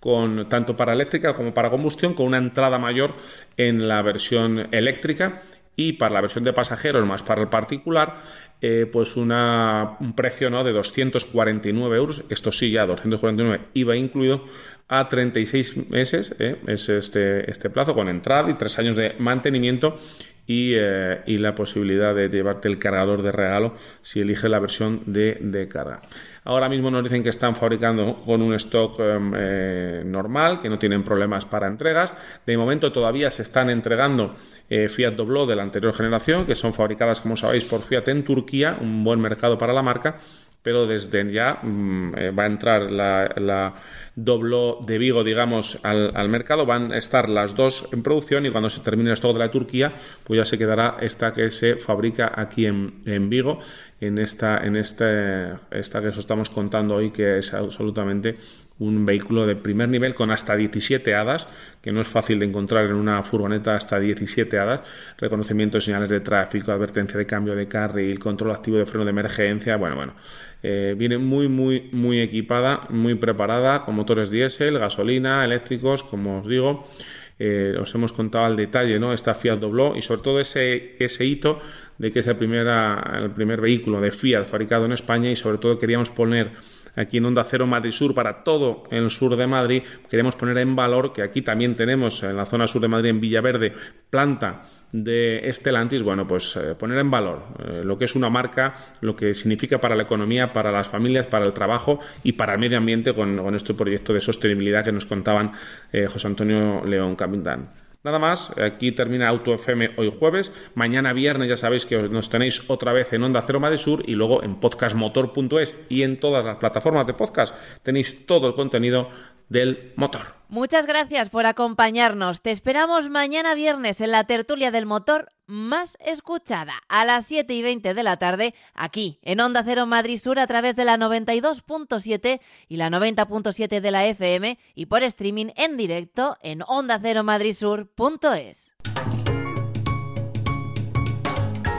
con, 0.00 0.48
tanto 0.48 0.74
para 0.74 0.94
eléctrica 0.94 1.34
como 1.34 1.52
para 1.52 1.68
combustión, 1.68 2.14
con 2.14 2.28
una 2.28 2.38
entrada 2.38 2.78
mayor 2.78 3.12
en 3.58 3.86
la 3.86 4.00
versión 4.00 4.68
eléctrica 4.72 5.42
y 5.76 5.92
para 5.92 6.14
la 6.14 6.22
versión 6.22 6.44
de 6.44 6.54
pasajeros 6.54 7.04
más 7.04 7.22
para 7.22 7.42
el 7.42 7.48
particular, 7.48 8.14
eh, 8.62 8.88
pues 8.90 9.16
una, 9.16 9.98
un 10.00 10.14
precio 10.14 10.48
¿no? 10.48 10.64
de 10.64 10.72
249 10.72 11.94
euros, 11.94 12.24
esto 12.30 12.50
sí 12.50 12.70
ya 12.70 12.86
249 12.86 13.66
IVA 13.74 13.96
incluido, 13.96 14.46
a 14.88 15.10
36 15.10 15.90
meses, 15.90 16.34
¿eh? 16.38 16.56
es 16.66 16.88
este, 16.88 17.50
este 17.50 17.68
plazo 17.68 17.92
con 17.92 18.08
entrada 18.08 18.48
y 18.50 18.54
tres 18.54 18.78
años 18.78 18.96
de 18.96 19.14
mantenimiento 19.18 19.98
eh, 20.46 21.22
y, 21.26 21.38
la 21.38 21.54
posibilidad 21.54 22.14
de 22.14 22.28
llevarte 22.28 22.68
el 22.68 22.78
cargador 22.78 23.22
de 23.22 23.32
regalo 23.32 23.74
si 24.02 24.20
eliges 24.20 24.50
la 24.50 24.58
versión 24.58 25.00
de, 25.06 25.68
carga. 25.70 26.02
Ahora 26.44 26.68
mismo 26.68 26.90
nos 26.90 27.02
dicen 27.02 27.22
que 27.22 27.30
están 27.30 27.56
fabricando 27.56 28.16
con 28.16 28.42
un 28.42 28.52
stock 28.54 29.00
em, 29.00 29.32
eh, 29.34 30.02
normal, 30.04 30.60
que 30.60 30.68
no 30.68 30.78
tienen 30.78 31.02
problemas 31.02 31.46
para 31.46 31.66
entregas. 31.66 32.12
De 32.44 32.58
momento 32.58 32.92
todavía 32.92 33.30
se 33.30 33.40
están 33.40 33.70
entregando 33.70 34.34
eh, 34.68 34.88
Fiat 34.88 35.14
Doblo 35.14 35.46
de 35.46 35.56
la 35.56 35.62
anterior 35.62 35.94
generación, 35.94 36.44
que 36.44 36.54
son 36.54 36.74
fabricadas, 36.74 37.22
como 37.22 37.36
sabéis, 37.38 37.64
por 37.64 37.80
Fiat 37.80 38.08
en 38.08 38.24
Turquía, 38.24 38.76
un 38.78 39.02
buen 39.02 39.20
mercado 39.20 39.56
para 39.56 39.72
la 39.72 39.82
marca, 39.82 40.18
pero 40.64 40.88
desde 40.88 41.30
ya 41.30 41.60
mm, 41.62 42.36
va 42.36 42.42
a 42.42 42.46
entrar 42.46 42.90
la 42.90 43.74
dobló 44.16 44.78
de 44.86 44.98
Vigo, 44.98 45.24
digamos, 45.24 45.78
al, 45.82 46.28
mercado. 46.28 46.66
Van 46.66 46.92
a 46.92 46.98
estar 46.98 47.28
las 47.28 47.54
dos 47.54 47.88
en 47.92 48.02
producción 48.02 48.46
y 48.46 48.50
cuando 48.50 48.70
se 48.70 48.80
termine 48.80 49.10
el 49.10 49.14
stock 49.14 49.32
de 49.32 49.38
la 49.40 49.50
Turquía, 49.50 49.92
pues 50.24 50.38
ya 50.38 50.44
se 50.44 50.58
quedará 50.58 50.96
esta 51.00 51.32
que 51.32 51.50
se 51.50 51.76
fabrica 51.76 52.32
aquí 52.34 52.66
en, 52.66 53.02
en 53.06 53.28
Vigo, 53.28 53.58
en 54.00 54.18
esta, 54.18 54.58
en 54.58 54.76
este, 54.76 55.52
esta 55.70 56.00
que 56.00 56.08
os 56.08 56.18
estamos 56.18 56.50
contando 56.50 56.96
hoy, 56.96 57.10
que 57.10 57.38
es 57.38 57.52
absolutamente 57.54 58.36
un 58.78 59.06
vehículo 59.06 59.46
de 59.46 59.54
primer 59.54 59.88
nivel 59.88 60.14
con 60.14 60.30
hasta 60.30 60.56
17 60.56 61.14
hadas, 61.14 61.46
que 61.80 61.92
no 61.92 62.00
es 62.00 62.08
fácil 62.08 62.40
de 62.40 62.46
encontrar 62.46 62.86
en 62.86 62.94
una 62.94 63.22
furgoneta 63.22 63.76
hasta 63.76 64.00
17 64.00 64.58
hadas, 64.58 64.82
reconocimiento 65.18 65.78
de 65.78 65.82
señales 65.82 66.08
de 66.08 66.20
tráfico, 66.20 66.72
advertencia 66.72 67.18
de 67.18 67.26
cambio 67.26 67.54
de 67.54 67.68
carril, 67.68 68.18
control 68.18 68.50
activo 68.50 68.78
de 68.78 68.86
freno 68.86 69.04
de 69.04 69.10
emergencia, 69.10 69.76
bueno, 69.76 69.96
bueno, 69.96 70.14
eh, 70.62 70.94
viene 70.96 71.18
muy, 71.18 71.48
muy, 71.48 71.88
muy 71.92 72.20
equipada, 72.20 72.86
muy 72.90 73.14
preparada, 73.14 73.82
con 73.82 73.94
motores 73.94 74.30
diésel, 74.30 74.78
gasolina, 74.78 75.44
eléctricos, 75.44 76.02
como 76.02 76.40
os 76.40 76.48
digo. 76.48 76.88
Eh, 77.36 77.76
os 77.80 77.92
hemos 77.96 78.12
contado 78.12 78.44
al 78.44 78.54
detalle 78.54 79.00
¿no? 79.00 79.12
esta 79.12 79.34
Fiat 79.34 79.58
Dobló 79.58 79.96
y 79.96 80.02
sobre 80.02 80.22
todo 80.22 80.38
ese, 80.38 80.94
ese 81.00 81.24
hito 81.26 81.60
de 81.98 82.12
que 82.12 82.20
es 82.20 82.28
el, 82.28 82.36
el 82.40 83.30
primer 83.32 83.60
vehículo 83.60 84.00
de 84.00 84.12
Fiat 84.12 84.44
fabricado 84.44 84.84
en 84.84 84.92
España 84.92 85.28
y 85.28 85.34
sobre 85.34 85.58
todo 85.58 85.76
queríamos 85.76 86.10
poner 86.10 86.52
aquí 86.96 87.18
en 87.18 87.26
Onda 87.26 87.44
Cero 87.44 87.66
Madrid 87.66 87.90
Sur 87.90 88.14
para 88.14 88.44
todo 88.44 88.84
el 88.90 89.10
sur 89.10 89.36
de 89.36 89.46
Madrid, 89.46 89.82
queremos 90.08 90.36
poner 90.36 90.58
en 90.58 90.76
valor 90.76 91.12
que 91.12 91.22
aquí 91.22 91.42
también 91.42 91.76
tenemos 91.76 92.22
en 92.22 92.36
la 92.36 92.46
zona 92.46 92.66
sur 92.66 92.80
de 92.80 92.88
Madrid, 92.88 93.10
en 93.10 93.20
Villaverde, 93.20 93.72
planta 94.10 94.62
de 94.94 95.48
Estelantis, 95.48 96.02
bueno, 96.02 96.24
pues 96.24 96.54
eh, 96.54 96.76
poner 96.76 96.98
en 96.98 97.10
valor 97.10 97.42
eh, 97.58 97.80
lo 97.84 97.98
que 97.98 98.04
es 98.04 98.14
una 98.14 98.30
marca, 98.30 98.74
lo 99.00 99.16
que 99.16 99.34
significa 99.34 99.80
para 99.80 99.96
la 99.96 100.04
economía, 100.04 100.52
para 100.52 100.70
las 100.70 100.86
familias, 100.86 101.26
para 101.26 101.44
el 101.44 101.52
trabajo 101.52 101.98
y 102.22 102.32
para 102.32 102.52
el 102.52 102.60
medio 102.60 102.78
ambiente 102.78 103.12
con, 103.12 103.54
este 103.56 103.74
proyecto 103.74 104.12
de 104.12 104.20
sostenibilidad 104.20 104.84
que 104.84 104.92
nos 104.92 105.06
contaban 105.06 105.50
eh, 105.92 106.06
José 106.06 106.28
Antonio 106.28 106.84
León 106.84 107.16
Capitán. 107.16 107.70
Nada 108.04 108.18
más, 108.18 108.52
aquí 108.58 108.92
termina 108.92 109.28
Auto 109.28 109.54
FM 109.54 109.94
hoy 109.96 110.12
jueves. 110.16 110.52
Mañana 110.74 111.14
viernes 111.14 111.48
ya 111.48 111.56
sabéis 111.56 111.86
que 111.86 111.96
nos 111.96 112.28
tenéis 112.28 112.68
otra 112.68 112.92
vez 112.92 113.10
en 113.14 113.22
Onda 113.22 113.40
Cero 113.40 113.60
Madrid 113.60 113.78
Sur 113.78 114.02
y 114.06 114.12
luego 114.12 114.42
en 114.42 114.56
podcastmotor.es 114.56 115.74
y 115.88 116.02
en 116.02 116.20
todas 116.20 116.44
las 116.44 116.58
plataformas 116.58 117.06
de 117.06 117.14
podcast 117.14 117.54
tenéis 117.82 118.26
todo 118.26 118.46
el 118.46 118.52
contenido 118.52 119.08
del 119.48 119.94
motor. 119.96 120.34
Muchas 120.48 120.86
gracias 120.86 121.30
por 121.30 121.46
acompañarnos. 121.46 122.42
Te 122.42 122.50
esperamos 122.50 123.08
mañana 123.08 123.54
viernes 123.54 124.02
en 124.02 124.10
la 124.10 124.24
tertulia 124.24 124.70
del 124.70 124.84
motor 124.84 125.30
más 125.46 125.96
escuchada 126.00 126.74
a 126.88 127.04
las 127.04 127.26
7 127.26 127.52
y 127.54 127.62
20 127.62 127.94
de 127.94 128.02
la 128.02 128.16
tarde 128.16 128.54
aquí 128.74 129.18
en 129.22 129.40
Onda 129.40 129.62
Cero 129.64 129.86
Madrid 129.86 130.18
Sur 130.18 130.38
a 130.38 130.46
través 130.46 130.76
de 130.76 130.84
la 130.84 130.96
92.7 130.96 132.40
y 132.68 132.76
la 132.76 132.90
90.7 132.90 133.80
de 133.80 133.90
la 133.90 134.06
FM 134.06 134.58
y 134.74 134.86
por 134.86 135.02
streaming 135.02 135.48
en 135.56 135.76
directo 135.76 136.36
en 136.40 136.62
ondaceromadridsur.es. 136.66 138.72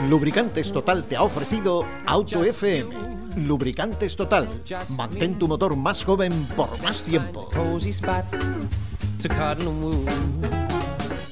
Lubricantes 0.10 0.72
Total 0.72 1.04
te 1.06 1.16
ha 1.16 1.24
ofrecido 1.24 1.84
Auto 2.06 2.44
FM. 2.44 3.16
Lubricantes 3.38 4.16
Total. 4.16 4.48
Mantén 4.96 5.40
tu 5.40 5.48
motor 5.48 5.76
más 5.76 6.04
joven 6.04 6.32
por 6.56 6.70
más 6.84 7.04
tiempo. 7.04 7.50